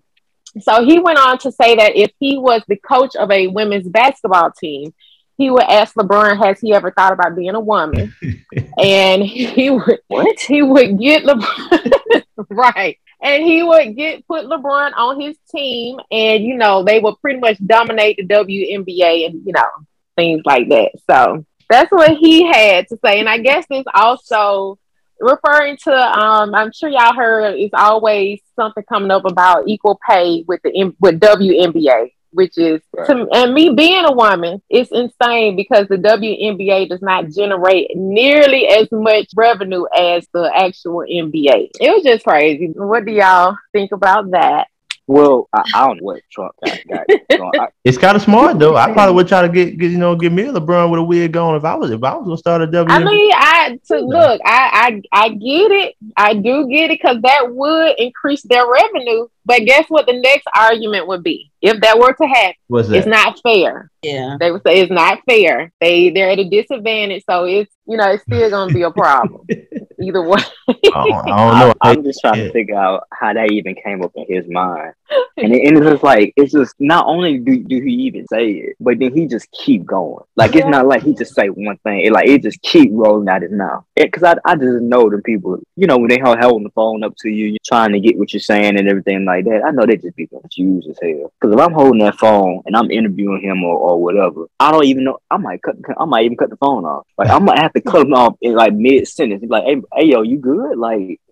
So 0.59 0.83
he 0.83 0.99
went 0.99 1.17
on 1.17 1.37
to 1.39 1.51
say 1.51 1.75
that 1.77 1.95
if 1.95 2.11
he 2.19 2.37
was 2.37 2.61
the 2.67 2.75
coach 2.75 3.15
of 3.15 3.31
a 3.31 3.47
women's 3.47 3.87
basketball 3.87 4.51
team, 4.51 4.93
he 5.41 5.49
would 5.49 5.63
ask 5.63 5.95
LeBron, 5.95 6.37
has 6.45 6.59
he 6.59 6.71
ever 6.71 6.91
thought 6.91 7.13
about 7.13 7.35
being 7.35 7.55
a 7.55 7.59
woman? 7.59 8.13
and 8.77 9.23
he 9.23 9.71
would 9.71 9.99
what? 10.07 10.39
He 10.39 10.61
would 10.61 10.99
get 10.99 11.23
LeBron 11.23 12.23
right. 12.49 12.99
And 13.23 13.43
he 13.43 13.63
would 13.63 13.95
get 13.95 14.27
put 14.27 14.45
LeBron 14.45 14.91
on 14.95 15.19
his 15.19 15.37
team 15.51 15.99
and 16.11 16.43
you 16.43 16.57
know, 16.57 16.83
they 16.83 16.99
would 16.99 17.19
pretty 17.21 17.39
much 17.39 17.57
dominate 17.65 18.17
the 18.17 18.25
WNBA 18.25 19.25
and 19.25 19.41
you 19.43 19.53
know, 19.53 19.67
things 20.15 20.43
like 20.45 20.69
that. 20.69 20.91
So 21.09 21.43
that's 21.67 21.91
what 21.91 22.11
he 22.17 22.45
had 22.45 22.87
to 22.89 22.99
say. 23.03 23.19
And 23.19 23.27
I 23.27 23.39
guess 23.39 23.65
this 23.67 23.85
also 23.95 24.77
referring 25.19 25.77
to 25.77 25.91
um 25.91 26.53
I'm 26.53 26.71
sure 26.71 26.89
y'all 26.89 27.15
heard 27.15 27.55
it's 27.55 27.73
always 27.73 28.41
something 28.55 28.83
coming 28.83 29.09
up 29.09 29.25
about 29.25 29.67
equal 29.67 29.99
pay 30.07 30.43
with 30.47 30.61
the 30.63 30.71
M- 30.79 30.95
with 30.99 31.19
WNBA 31.19 32.11
which 32.31 32.57
is 32.57 32.81
to, 33.05 33.27
and 33.33 33.53
me 33.53 33.69
being 33.69 34.05
a 34.05 34.11
woman 34.11 34.61
it's 34.69 34.91
insane 34.91 35.55
because 35.55 35.87
the 35.87 35.97
WNBA 35.97 36.89
does 36.89 37.01
not 37.01 37.29
generate 37.29 37.95
nearly 37.95 38.67
as 38.67 38.87
much 38.91 39.27
revenue 39.35 39.85
as 39.97 40.27
the 40.33 40.51
actual 40.55 41.05
NBA 41.09 41.71
it 41.79 41.91
was 41.93 42.03
just 42.03 42.23
crazy 42.23 42.71
what 42.75 43.05
do 43.05 43.11
y'all 43.11 43.55
think 43.73 43.91
about 43.91 44.31
that 44.31 44.67
Well, 45.07 45.49
I, 45.51 45.63
I 45.75 45.87
don't 45.87 45.97
know 45.97 46.03
what 46.03 46.21
Trump 46.31 46.55
got. 46.63 46.79
got 46.87 47.07
going. 47.35 47.51
I, 47.59 47.67
It's 47.83 47.97
kind 47.97 48.15
of 48.15 48.21
smart 48.21 48.59
though. 48.59 48.77
I 48.77 48.93
probably 48.93 49.15
would 49.15 49.27
try 49.27 49.41
to 49.41 49.49
get, 49.49 49.77
get 49.77 49.91
you 49.91 49.97
know 49.97 50.15
get 50.15 50.31
me 50.31 50.43
a 50.43 50.53
LeBron 50.53 50.89
with 50.89 50.99
a 50.99 51.03
wig 51.03 51.35
on 51.35 51.55
if 51.55 51.65
I 51.65 51.75
was 51.75 51.91
if 51.91 52.03
I 52.03 52.15
was 52.15 52.25
gonna 52.25 52.37
start 52.37 52.61
a 52.61 52.67
WNBA. 52.67 52.89
I 52.89 53.03
mean, 53.03 53.31
I 53.33 53.79
to 53.87 53.99
look, 53.99 54.39
I 54.45 55.01
I 55.11 55.23
I 55.23 55.29
get 55.29 55.71
it. 55.71 55.95
I 56.15 56.33
do 56.35 56.67
get 56.69 56.91
it 56.91 56.99
because 57.01 57.21
that 57.23 57.53
would 57.53 57.95
increase 57.99 58.43
their 58.43 58.65
revenue. 58.69 59.27
But 59.45 59.65
guess 59.65 59.85
what? 59.89 60.05
The 60.05 60.19
next 60.19 60.47
argument 60.55 61.07
would 61.07 61.23
be 61.23 61.51
if 61.61 61.79
that 61.81 61.97
were 61.99 62.13
to 62.13 62.27
happen, 62.27 62.55
What's 62.67 62.89
it's 62.89 63.07
not 63.07 63.39
fair. 63.43 63.91
yeah 64.01 64.37
They 64.39 64.51
would 64.51 64.61
say 64.65 64.79
it's 64.81 64.91
not 64.91 65.19
fair. 65.29 65.71
They 65.79 66.09
they're 66.09 66.29
at 66.31 66.39
a 66.39 66.49
disadvantage, 66.49 67.23
so 67.29 67.45
it's 67.45 67.71
you 67.87 67.97
know 67.97 68.09
it's 68.11 68.23
still 68.23 68.49
gonna 68.49 68.73
be 68.73 68.81
a 68.83 68.91
problem 68.91 69.45
either 70.01 70.21
way. 70.27 70.39
I 70.69 70.73
don't, 70.93 71.13
I 71.13 71.37
don't 71.49 71.59
know. 71.59 71.73
I, 71.81 71.91
am 71.91 72.03
just 72.03 72.19
trying 72.21 72.39
Yeah. 72.39 72.47
to 72.47 72.51
figure 72.53 72.75
out 72.77 73.03
how 73.13 73.33
that 73.33 73.51
even 73.51 73.75
came 73.75 74.01
up 74.03 74.11
in 74.15 74.25
his 74.27 74.47
mind. 74.49 74.93
And, 75.37 75.53
it, 75.55 75.65
and 75.67 75.77
it's 75.77 75.87
just 75.87 76.03
like 76.03 76.33
it's 76.35 76.51
just 76.53 76.75
not 76.79 77.05
only 77.07 77.37
do, 77.39 77.63
do 77.63 77.81
he 77.81 77.91
even 78.03 78.27
say 78.27 78.49
it, 78.51 78.75
but 78.79 78.99
then 78.99 79.15
he 79.15 79.27
just 79.27 79.49
keep 79.51 79.85
going. 79.85 80.23
Like 80.35 80.55
it's 80.55 80.67
not 80.67 80.85
like 80.87 81.03
he 81.03 81.15
just 81.15 81.33
say 81.33 81.47
one 81.47 81.77
thing. 81.79 82.01
It 82.01 82.11
like 82.11 82.27
it 82.27 82.43
just 82.43 82.61
keep 82.61 82.91
rolling 82.93 83.27
out 83.27 83.41
his 83.41 83.51
mouth. 83.51 83.83
Because 83.95 84.23
I, 84.23 84.35
I 84.45 84.55
just 84.55 84.81
know 84.83 85.09
the 85.09 85.21
people, 85.23 85.57
you 85.75 85.87
know, 85.87 85.97
when 85.97 86.09
they 86.09 86.19
hold 86.19 86.39
holding 86.39 86.63
the 86.65 86.69
phone 86.71 87.03
up 87.03 87.13
to 87.21 87.29
you, 87.29 87.47
you're 87.47 87.57
trying 87.65 87.91
to 87.93 87.99
get 87.99 88.17
what 88.19 88.33
you're 88.33 88.39
saying 88.39 88.77
and 88.77 88.87
everything 88.87 89.25
like 89.31 89.45
that. 89.45 89.63
I 89.65 89.71
know 89.71 89.85
they 89.85 89.97
just 89.97 90.15
be 90.15 90.27
confused 90.27 90.89
as 90.89 90.97
hell. 91.01 91.31
Because 91.39 91.53
if 91.53 91.59
I'm 91.59 91.73
holding 91.73 91.99
that 91.99 92.15
phone 92.15 92.61
and 92.65 92.75
I'm 92.75 92.91
interviewing 92.91 93.41
him 93.41 93.63
or, 93.63 93.77
or 93.77 94.01
whatever, 94.01 94.47
I 94.59 94.71
don't 94.71 94.85
even 94.85 95.03
know. 95.03 95.19
I 95.29 95.37
might 95.37 95.61
cut. 95.61 95.75
I 95.97 96.05
might 96.05 96.25
even 96.25 96.37
cut 96.37 96.49
the 96.49 96.57
phone 96.57 96.85
off. 96.85 97.05
Like 97.17 97.29
I 97.29 97.39
might 97.39 97.59
have 97.59 97.73
to 97.73 97.81
cut 97.81 98.05
him 98.05 98.13
off 98.13 98.35
in 98.41 98.53
like 98.53 98.73
mid 98.73 99.07
sentence. 99.07 99.43
Like, 99.47 99.63
hey, 99.63 99.81
hey, 99.95 100.05
yo, 100.07 100.21
you 100.21 100.37
good? 100.37 100.77
Like, 100.77 101.19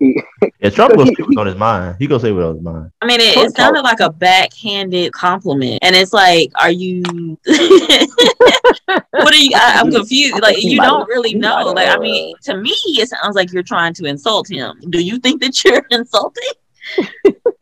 Yeah, 0.60 0.70
Trump 0.70 0.94
gonna 0.94 1.06
say 1.16 1.22
what's 1.22 1.36
on 1.36 1.46
his 1.46 1.56
mind. 1.56 1.96
He 1.98 2.06
gonna 2.06 2.20
say 2.20 2.32
what's 2.32 2.44
on 2.44 2.54
his 2.56 2.64
mind. 2.64 2.92
I 3.00 3.06
mean, 3.06 3.20
it, 3.20 3.36
it 3.36 3.56
sounded 3.56 3.82
like 3.82 4.00
a 4.00 4.10
backhanded 4.10 5.12
compliment, 5.12 5.78
and 5.82 5.96
it's 5.96 6.12
like, 6.12 6.52
are 6.60 6.70
you? 6.70 7.02
what 7.44 9.34
are 9.34 9.36
you? 9.36 9.50
I, 9.54 9.80
I'm 9.80 9.90
confused. 9.90 10.40
Like, 10.40 10.62
you 10.62 10.80
don't 10.80 11.08
really 11.08 11.34
know. 11.34 11.72
Like, 11.72 11.88
I 11.88 11.94
uh, 11.94 12.00
mean, 12.00 12.34
to 12.42 12.56
me, 12.56 12.74
it 12.86 13.08
sounds 13.08 13.36
like 13.36 13.52
you're 13.52 13.62
trying 13.62 13.94
to 13.94 14.04
insult 14.04 14.50
him. 14.50 14.78
Do 14.90 15.02
you 15.02 15.18
think 15.18 15.40
that 15.40 15.64
you're 15.64 15.86
insulting? 15.90 16.44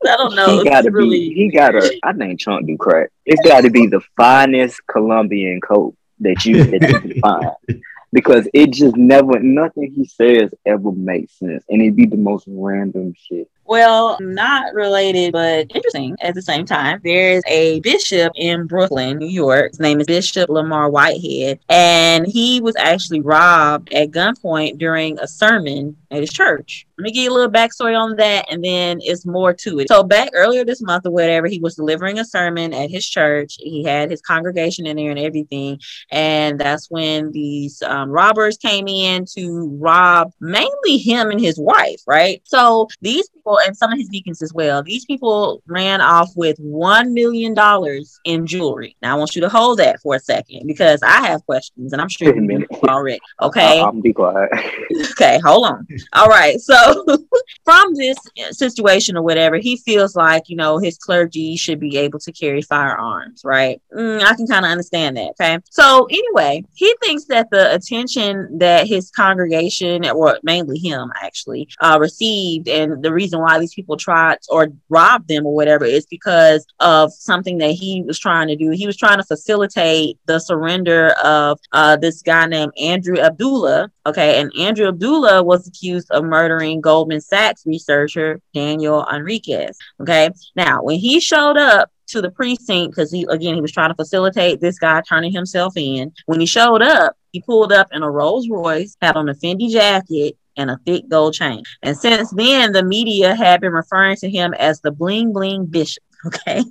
I 0.09 0.17
don't 0.17 0.35
know. 0.35 0.59
he 0.59 0.65
gotta 0.65 0.91
really. 0.91 1.29
be. 1.29 1.35
He 1.35 1.51
gotta. 1.51 1.99
I 2.03 2.13
think 2.13 2.41
Trump 2.41 2.67
do 2.67 2.77
crack. 2.77 3.11
It's 3.27 3.47
got 3.47 3.63
to 3.63 3.71
be 3.71 3.87
the 3.87 4.01
finest 4.17 4.81
Colombian 4.87 5.61
coke 5.61 5.95
that 6.21 6.45
you 6.45 6.65
that 6.65 6.89
you 6.89 7.01
can 7.01 7.21
find. 7.21 7.53
Because 8.11 8.49
it 8.55 8.71
just 8.71 8.97
never, 8.97 9.39
nothing 9.39 9.93
he 9.95 10.07
says 10.07 10.55
ever 10.65 10.93
makes 10.93 11.39
sense, 11.39 11.63
and 11.69 11.83
it 11.83 11.95
be 11.95 12.07
the 12.07 12.17
most 12.17 12.47
random 12.49 13.13
shit. 13.15 13.51
Well, 13.67 14.17
not 14.19 14.73
related, 14.73 15.33
but 15.35 15.67
interesting 15.75 16.17
at 16.23 16.35
the 16.35 16.41
same 16.41 16.65
time. 16.65 17.03
There's 17.05 17.43
a 17.47 17.81
bishop 17.81 18.33
in 18.35 18.67
Brooklyn, 18.67 19.19
New 19.19 19.29
York. 19.29 19.73
His 19.73 19.81
name 19.81 20.01
is 20.01 20.07
Bishop 20.07 20.49
Lamar 20.49 20.89
Whitehead, 20.89 21.61
and 21.69 22.27
he 22.27 22.63
was 22.63 22.77
actually 22.77 23.21
robbed 23.21 23.93
at 23.93 24.11
gunpoint 24.11 24.79
during 24.79 25.19
a 25.19 25.29
sermon 25.29 25.95
at 26.11 26.21
his 26.21 26.33
church. 26.33 26.87
Let 26.99 27.05
me 27.05 27.13
give 27.13 27.25
you 27.25 27.31
a 27.31 27.35
little 27.35 27.51
backstory 27.51 27.97
on 27.97 28.17
that, 28.17 28.51
and 28.51 28.65
then 28.65 28.99
it's 29.01 29.25
more 29.25 29.55
to 29.55 29.79
it. 29.79 29.89
So 29.89 30.03
back 30.03 30.31
earlier 30.35 30.65
this 30.65 30.83
month 30.83 31.07
or 31.07 31.13
whatever, 31.13 31.47
he 31.47 31.61
was 31.61 31.77
delivering 31.77 32.19
a 32.19 32.25
sermon 32.25 32.75
at 32.75 32.91
his 32.91 33.09
church. 33.09 33.57
He 33.61 33.85
had 33.85 34.11
his 34.11 34.21
congregation 34.21 34.85
in 34.85 34.97
there 34.97 35.11
and 35.11 35.19
everything, 35.19 35.79
and 36.11 36.59
that's 36.59 36.91
when 36.91 37.31
these 37.31 37.83
um, 37.83 38.11
robbers 38.11 38.57
came 38.57 38.89
in 38.89 39.27
to 39.37 39.79
rob 39.81 40.33
mainly 40.41 40.99
him 40.99 41.31
and 41.31 41.41
his 41.41 41.57
wife. 41.57 42.01
Right. 42.05 42.43
So 42.45 42.89
these 43.01 43.29
people 43.29 43.61
and 43.65 43.77
some 43.77 43.93
of 43.93 43.99
his 43.99 44.09
deacons 44.09 44.43
as 44.43 44.53
well. 44.53 44.83
These 44.83 45.05
people 45.05 45.63
ran 45.69 46.01
off 46.01 46.31
with 46.35 46.59
one 46.59 47.15
million 47.15 47.55
dollars 47.55 48.19
in 48.25 48.45
jewelry. 48.45 48.97
Now 49.03 49.15
I 49.15 49.19
want 49.19 49.37
you 49.37 49.43
to 49.43 49.49
hold 49.49 49.79
that 49.79 50.01
for 50.01 50.17
a 50.17 50.21
second 50.21 50.67
because 50.67 51.01
I 51.05 51.29
have 51.29 51.47
questions, 51.47 51.93
and 51.93 52.03
I'm 52.03 52.09
sure 52.09 52.35
you 52.35 52.67
already. 52.89 53.21
Okay. 53.41 53.81
I'm 53.81 54.01
be 54.01 54.13
quiet. 54.13 54.51
okay, 55.13 55.39
hold 55.45 55.67
on. 55.67 55.87
All 56.13 56.27
right. 56.27 56.61
So 56.61 56.88
from 57.65 57.95
this 57.95 58.17
situation 58.51 59.17
or 59.17 59.23
whatever, 59.23 59.57
he 59.57 59.77
feels 59.77 60.17
like, 60.17 60.45
you 60.49 60.57
know, 60.57 60.79
his 60.79 60.99
clergy 60.99 61.57
should 61.57 61.81
be 61.81 61.97
able 61.97 62.19
to 62.21 62.33
carry 62.33 62.63
firearms, 62.63 63.43
right? 63.45 63.81
Mm, 63.95 64.23
I 64.23 64.35
can 64.35 64.47
kind 64.47 64.65
of 64.65 64.71
understand 64.71 65.17
that. 65.17 65.31
Okay. 65.41 65.59
So 65.71 66.07
anyway, 66.11 66.65
he 66.75 66.95
thinks 67.03 67.25
that 67.27 67.49
the 67.51 67.75
attention 67.75 68.59
that 68.59 68.87
his 68.87 69.11
congregation, 69.11 70.09
or 70.09 70.39
mainly 70.43 70.79
him 70.79 71.13
actually, 71.23 71.69
uh, 71.81 71.99
received, 72.01 72.69
and 72.69 73.03
the 73.03 73.13
reason 73.13 73.41
why 73.41 73.59
these 73.59 73.75
people 73.75 73.97
tried 73.97 74.39
or 74.49 74.69
robbed 74.89 75.29
them 75.29 75.47
or 75.47 75.55
whatever 75.55 75.85
is 75.85 76.07
because 76.07 76.67
of 76.81 77.13
something 77.13 77.59
that 77.59 77.73
he 77.73 78.03
was 78.03 78.19
trying 78.19 78.49
to 78.49 78.57
do. 78.57 78.71
He 78.71 78.87
was 78.87 78.97
trying 78.97 79.19
to 79.19 79.25
facilitate 79.25 80.19
the 80.27 80.39
surrender 80.39 81.11
of 81.23 81.59
uh, 81.73 81.97
this 81.97 82.23
guy 82.23 82.47
named 82.47 82.73
Andrew 82.79 83.19
Abdullah. 83.19 83.91
Okay. 84.09 84.41
And 84.41 84.53
Andrew 84.59 84.89
Abdullah 84.89 85.43
was 85.43 85.67
accused 85.69 86.11
of 86.11 86.25
murdering 86.25 86.81
Goldman 86.81 87.21
Sachs 87.21 87.65
researcher 87.67 88.41
Daniel 88.55 89.07
Enriquez. 89.13 89.77
Okay. 90.01 90.31
Now, 90.57 90.83
when 90.83 90.99
he 90.99 91.21
showed 91.21 91.57
up 91.57 91.91
to 92.09 92.23
the 92.23 92.31
precinct, 92.31 92.95
because 92.95 93.13
he, 93.13 93.27
again, 93.29 93.55
he 93.55 93.61
was 93.61 93.73
trying 93.73 93.91
to 93.91 93.95
facilitate 93.95 94.61
this 94.61 94.79
guy 94.79 95.03
turning 95.03 95.33
himself 95.33 95.75
in, 95.77 96.13
when 96.27 96.41
he 96.41 96.47
showed 96.47 96.83
up, 96.83 97.17
he 97.33 97.43
pulled 97.43 97.73
up 97.73 97.89
in 97.93 98.03
a 98.03 98.11
Rolls 98.11 98.49
Royce, 98.49 98.97
had 99.03 99.17
on 99.17 99.29
a 99.29 99.35
Fendi 99.35 99.71
jacket, 99.71 100.37
and 100.57 100.71
a 100.71 100.81
thick 100.85 101.09
gold 101.09 101.35
chain. 101.35 101.63
And 101.83 101.97
since 101.97 102.31
then, 102.33 102.73
the 102.73 102.83
media 102.83 103.35
had 103.35 103.61
been 103.61 103.73
referring 103.73 104.17
to 104.17 104.29
him 104.29 104.55
as 104.55 104.81
the 104.81 104.91
bling 104.91 105.33
bling 105.33 105.67
bishop. 105.67 106.03
Okay. 106.27 106.63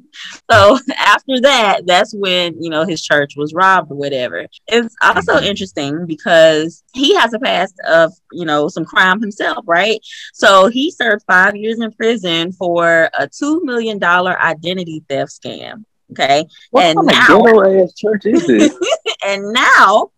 So 0.51 0.77
after 0.97 1.39
that, 1.41 1.85
that's 1.85 2.13
when, 2.13 2.61
you 2.61 2.69
know, 2.69 2.85
his 2.85 3.01
church 3.01 3.35
was 3.37 3.53
robbed 3.53 3.91
or 3.91 3.95
whatever. 3.95 4.45
It's 4.67 4.95
also 5.01 5.35
mm-hmm. 5.35 5.45
interesting 5.45 6.05
because 6.05 6.83
he 6.93 7.15
has 7.15 7.33
a 7.33 7.39
past 7.39 7.75
of, 7.87 8.11
you 8.31 8.45
know, 8.45 8.67
some 8.67 8.85
crime 8.85 9.21
himself, 9.21 9.63
right? 9.65 9.99
So 10.33 10.67
he 10.67 10.91
served 10.91 11.23
five 11.27 11.55
years 11.55 11.79
in 11.79 11.91
prison 11.93 12.51
for 12.51 13.09
a 13.17 13.27
$2 13.27 13.63
million 13.63 14.03
identity 14.03 15.03
theft 15.07 15.31
scam. 15.31 15.85
Okay. 16.11 16.45
What 16.71 16.85
and 16.85 17.05
now, 17.05 17.83
ass 17.83 17.93
church 17.93 18.25
is 18.25 18.45
this? 18.47 18.77
and 19.25 19.53
now, 19.53 20.11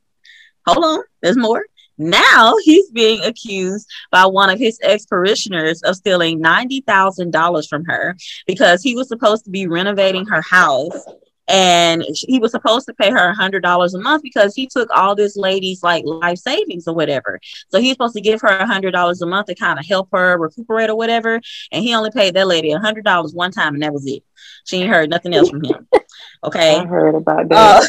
hold 0.65 0.85
on, 0.85 1.03
there's 1.21 1.37
more. 1.37 1.65
Now 1.99 2.55
he's 2.63 2.89
being 2.91 3.21
accused 3.23 3.87
by 4.11 4.25
one 4.25 4.49
of 4.49 4.57
his 4.57 4.79
ex 4.81 5.05
parishioners 5.05 5.81
of 5.83 5.95
stealing 5.95 6.41
$90,000 6.41 7.67
from 7.67 7.85
her 7.85 8.15
because 8.47 8.81
he 8.81 8.95
was 8.95 9.07
supposed 9.07 9.45
to 9.45 9.51
be 9.51 9.67
renovating 9.67 10.25
her 10.25 10.41
house 10.41 11.05
and 11.49 12.05
he 12.13 12.37
was 12.37 12.51
supposed 12.51 12.85
to 12.85 12.93
pay 12.93 13.09
her 13.09 13.29
a 13.29 13.33
hundred 13.33 13.63
dollars 13.63 13.95
a 13.95 13.99
month 13.99 14.21
because 14.21 14.53
he 14.53 14.67
took 14.67 14.87
all 14.95 15.15
this 15.15 15.35
lady's 15.35 15.81
like 15.81 16.05
life 16.05 16.37
savings 16.37 16.87
or 16.87 16.93
whatever. 16.93 17.39
So 17.69 17.79
he's 17.79 17.93
supposed 17.93 18.13
to 18.13 18.21
give 18.21 18.39
her 18.41 18.47
a 18.47 18.67
hundred 18.67 18.91
dollars 18.91 19.21
a 19.21 19.25
month 19.25 19.47
to 19.47 19.55
kind 19.55 19.79
of 19.79 19.85
help 19.85 20.09
her 20.13 20.37
recuperate 20.37 20.91
or 20.91 20.95
whatever. 20.95 21.41
And 21.71 21.83
he 21.83 21.95
only 21.95 22.11
paid 22.11 22.35
that 22.35 22.47
lady 22.47 22.71
a 22.71 22.79
hundred 22.79 23.03
dollars 23.03 23.33
one 23.33 23.51
time, 23.51 23.73
and 23.73 23.81
that 23.81 23.91
was 23.93 24.05
it. 24.05 24.23
She 24.65 24.77
ain't 24.77 24.93
heard 24.93 25.09
nothing 25.09 25.33
else 25.33 25.49
from 25.49 25.63
him. 25.63 25.87
Okay, 26.41 26.77
I 26.77 26.85
heard 26.85 27.15
about 27.15 27.49
that. 27.49 27.83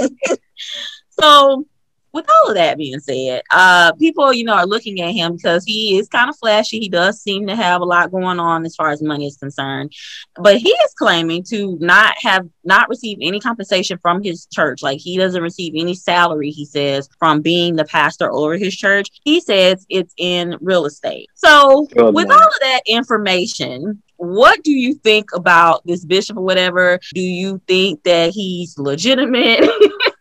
Uh, 0.00 0.36
so 1.10 1.66
with 2.14 2.26
all 2.30 2.50
of 2.50 2.54
that 2.54 2.78
being 2.78 3.00
said, 3.00 3.42
uh, 3.52 3.92
people, 3.94 4.32
you 4.32 4.44
know, 4.44 4.54
are 4.54 4.66
looking 4.66 5.00
at 5.00 5.10
him 5.10 5.34
because 5.34 5.64
he 5.64 5.98
is 5.98 6.08
kind 6.08 6.30
of 6.30 6.38
flashy. 6.38 6.78
He 6.78 6.88
does 6.88 7.20
seem 7.20 7.48
to 7.48 7.56
have 7.56 7.80
a 7.80 7.84
lot 7.84 8.12
going 8.12 8.38
on 8.38 8.64
as 8.64 8.76
far 8.76 8.90
as 8.90 9.02
money 9.02 9.26
is 9.26 9.36
concerned, 9.36 9.92
but 10.36 10.58
he 10.58 10.70
is 10.70 10.94
claiming 10.94 11.42
to 11.50 11.76
not 11.80 12.14
have 12.20 12.48
not 12.62 12.88
received 12.88 13.20
any 13.22 13.40
compensation 13.40 13.98
from 14.00 14.22
his 14.22 14.46
church. 14.46 14.80
Like 14.80 15.00
he 15.00 15.18
doesn't 15.18 15.42
receive 15.42 15.72
any 15.76 15.96
salary. 15.96 16.50
He 16.50 16.64
says 16.64 17.08
from 17.18 17.42
being 17.42 17.74
the 17.74 17.84
pastor 17.84 18.32
over 18.32 18.56
his 18.56 18.76
church. 18.76 19.08
He 19.24 19.40
says 19.40 19.84
it's 19.90 20.14
in 20.16 20.56
real 20.60 20.86
estate. 20.86 21.26
So 21.34 21.88
with 21.96 22.28
man. 22.28 22.38
all 22.38 22.46
of 22.46 22.60
that 22.60 22.82
information, 22.86 24.02
what 24.18 24.62
do 24.62 24.70
you 24.70 24.94
think 24.94 25.30
about 25.34 25.84
this 25.84 26.04
bishop 26.04 26.36
or 26.36 26.44
whatever? 26.44 27.00
Do 27.12 27.20
you 27.20 27.60
think 27.66 28.04
that 28.04 28.30
he's 28.30 28.78
legitimate? 28.78 29.68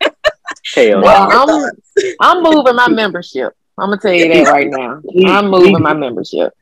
Hell 0.73 1.01
well, 1.01 1.27
I'm, 1.31 1.71
I'm 2.19 2.43
moving 2.43 2.75
my 2.75 2.89
membership. 2.89 3.53
I'm 3.77 3.89
gonna 3.89 4.01
tell 4.01 4.13
you 4.13 4.27
that 4.27 4.51
right 4.51 4.69
now. 4.69 5.01
I'm 5.27 5.49
moving 5.49 5.81
my 5.81 5.93
membership. 5.93 6.53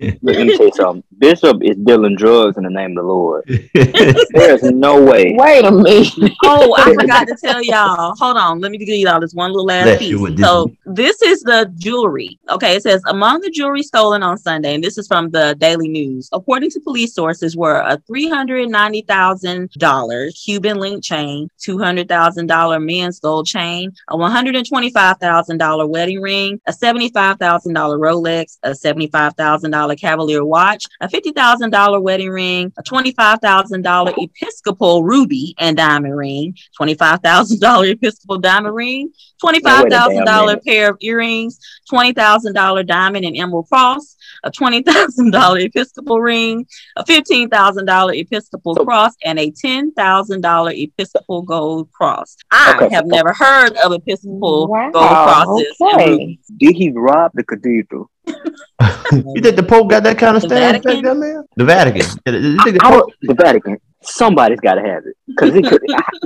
Let 0.00 0.22
me 0.22 0.56
say 0.56 0.70
something. 0.74 1.02
Bishop 1.18 1.58
is 1.62 1.76
dealing 1.76 2.16
drugs 2.16 2.56
in 2.56 2.64
the 2.64 2.70
name 2.70 2.90
of 2.92 2.96
the 2.96 3.02
Lord. 3.02 3.44
There's 4.30 4.62
no 4.62 5.02
way. 5.02 5.34
Wait 5.36 5.64
a 5.64 5.70
minute. 5.70 6.32
oh, 6.44 6.74
I 6.76 6.94
forgot 7.00 7.26
to 7.28 7.36
tell 7.42 7.62
y'all. 7.62 8.14
Hold 8.16 8.36
on. 8.36 8.60
Let 8.60 8.70
me 8.70 8.78
give 8.78 8.88
y'all 8.88 9.20
this 9.20 9.34
one 9.34 9.52
little 9.52 9.66
last 9.66 9.98
piece. 9.98 10.16
So 10.40 10.70
this 10.86 11.20
is 11.22 11.42
the 11.42 11.72
jewelry. 11.76 12.38
Okay, 12.50 12.76
it 12.76 12.82
says 12.82 13.02
among 13.06 13.40
the 13.40 13.50
jewelry 13.50 13.82
stolen 13.82 14.22
on 14.22 14.38
Sunday, 14.38 14.74
and 14.74 14.82
this 14.84 14.98
is 14.98 15.06
from 15.06 15.30
the 15.30 15.56
Daily 15.58 15.88
News. 15.88 16.28
According 16.32 16.70
to 16.70 16.80
police 16.80 17.14
sources, 17.14 17.56
were 17.56 17.80
a 17.80 17.98
three 18.06 18.28
hundred 18.28 18.68
ninety 18.68 19.02
thousand 19.02 19.70
dollar 19.72 20.30
Cuban 20.30 20.78
link 20.78 21.02
chain, 21.02 21.48
two 21.58 21.78
hundred 21.78 22.08
thousand 22.08 22.46
dollar 22.46 22.78
men's 22.80 23.20
gold 23.20 23.46
chain, 23.46 23.92
a 24.08 24.16
one 24.16 24.30
hundred 24.30 24.56
and 24.56 24.68
twenty 24.68 24.90
five 24.90 25.18
thousand 25.18 25.58
dollar 25.58 25.86
wedding 25.86 26.20
ring, 26.20 26.60
a 26.66 26.72
seventy 26.72 27.10
five 27.10 27.38
thousand 27.38 27.74
dollar 27.74 27.98
Rolex, 27.98 28.58
a 28.62 28.74
seventy 28.74 29.08
five 29.08 29.34
thousand 29.34 29.67
$50,000 29.70 30.00
Cavalier 30.00 30.44
watch, 30.44 30.84
a 31.00 31.08
$50,000 31.08 32.02
wedding 32.02 32.30
ring, 32.30 32.72
a 32.78 32.82
$25,000 32.82 34.14
Episcopal 34.18 35.04
ruby 35.04 35.54
and 35.58 35.76
diamond 35.76 36.16
ring, 36.16 36.56
$25,000 36.80 37.90
Episcopal 37.90 38.38
diamond 38.38 38.74
ring, 38.74 39.12
$25,000 39.42 40.64
pair 40.64 40.90
of 40.90 40.96
earrings, 41.00 41.58
$20,000 41.92 42.86
diamond 42.86 43.24
and 43.24 43.36
emerald 43.36 43.68
cross, 43.68 44.16
a 44.44 44.50
$20,000 44.50 45.64
Episcopal 45.64 46.20
ring, 46.20 46.66
a 46.96 47.04
$15,000 47.04 48.20
Episcopal 48.20 48.74
so, 48.74 48.84
cross, 48.84 49.12
and 49.24 49.38
a 49.38 49.50
$10,000 49.50 50.82
Episcopal 50.82 51.42
gold 51.42 51.90
cross. 51.92 52.36
I 52.50 52.74
okay. 52.76 52.94
have 52.94 53.06
never 53.06 53.32
heard 53.32 53.76
of 53.78 53.92
Episcopal 53.92 54.68
wow. 54.68 54.90
gold 54.90 55.08
crosses. 55.08 55.76
Okay. 55.80 56.38
Did 56.56 56.76
he 56.76 56.90
rob 56.90 57.32
the 57.34 57.44
cathedral? 57.44 58.10
you 59.12 59.40
think 59.40 59.56
the 59.56 59.64
Pope 59.66 59.90
got 59.90 60.02
that 60.02 60.18
kind 60.18 60.36
of 60.36 60.42
staff 60.42 60.82
back 60.82 61.02
there, 61.02 61.14
man? 61.14 61.44
The 61.56 61.64
Vatican. 61.64 62.06
the, 62.24 62.78
Pope- 62.82 63.12
the 63.22 63.34
Vatican. 63.34 63.78
Somebody's 64.00 64.60
got 64.60 64.74
to 64.74 64.82
have 64.82 65.04
it 65.06 65.16
because 65.26 65.50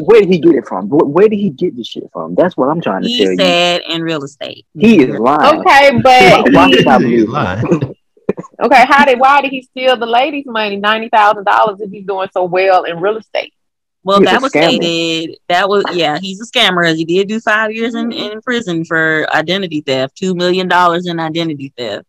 where 0.04 0.20
did 0.20 0.28
he 0.28 0.38
get 0.38 0.54
it 0.54 0.66
from? 0.66 0.88
Where 0.88 1.28
did 1.28 1.38
he 1.38 1.48
get 1.48 1.74
this 1.74 1.88
shit 1.88 2.04
from? 2.12 2.34
That's 2.34 2.54
what 2.54 2.68
I'm 2.68 2.82
trying 2.82 3.02
to 3.02 3.08
he 3.08 3.18
tell 3.18 3.26
you. 3.26 3.30
He 3.32 3.36
said 3.38 3.80
in 3.88 4.02
real 4.02 4.22
estate. 4.22 4.66
He 4.78 5.02
is 5.02 5.18
lying. 5.18 5.60
Okay, 5.60 5.98
but 6.02 6.52
why, 6.52 6.70
why 6.84 6.98
he, 7.02 7.22
lying? 7.22 7.94
okay, 8.60 8.84
how 8.88 9.04
did 9.04 9.18
why 9.18 9.40
did 9.40 9.50
he 9.50 9.62
steal 9.62 9.96
the 9.96 10.06
lady's 10.06 10.46
money, 10.46 10.76
ninety 10.76 11.08
thousand 11.08 11.44
dollars, 11.44 11.80
if 11.80 11.90
he's 11.90 12.06
doing 12.06 12.28
so 12.32 12.44
well 12.44 12.84
in 12.84 13.00
real 13.00 13.16
estate? 13.16 13.54
Well, 14.04 14.18
he's 14.20 14.30
that 14.30 14.42
was 14.42 14.50
stated. 14.50 15.36
That 15.48 15.68
was 15.68 15.84
yeah, 15.92 16.18
he's 16.18 16.40
a 16.40 16.46
scammer. 16.46 16.94
He 16.94 17.04
did 17.04 17.28
do 17.28 17.40
five 17.40 17.72
years 17.72 17.94
in, 17.94 18.12
in 18.12 18.40
prison 18.42 18.84
for 18.84 19.26
identity 19.32 19.80
theft, 19.80 20.16
two 20.16 20.34
million 20.34 20.68
dollars 20.68 21.06
in 21.06 21.20
identity 21.20 21.72
theft. 21.76 22.06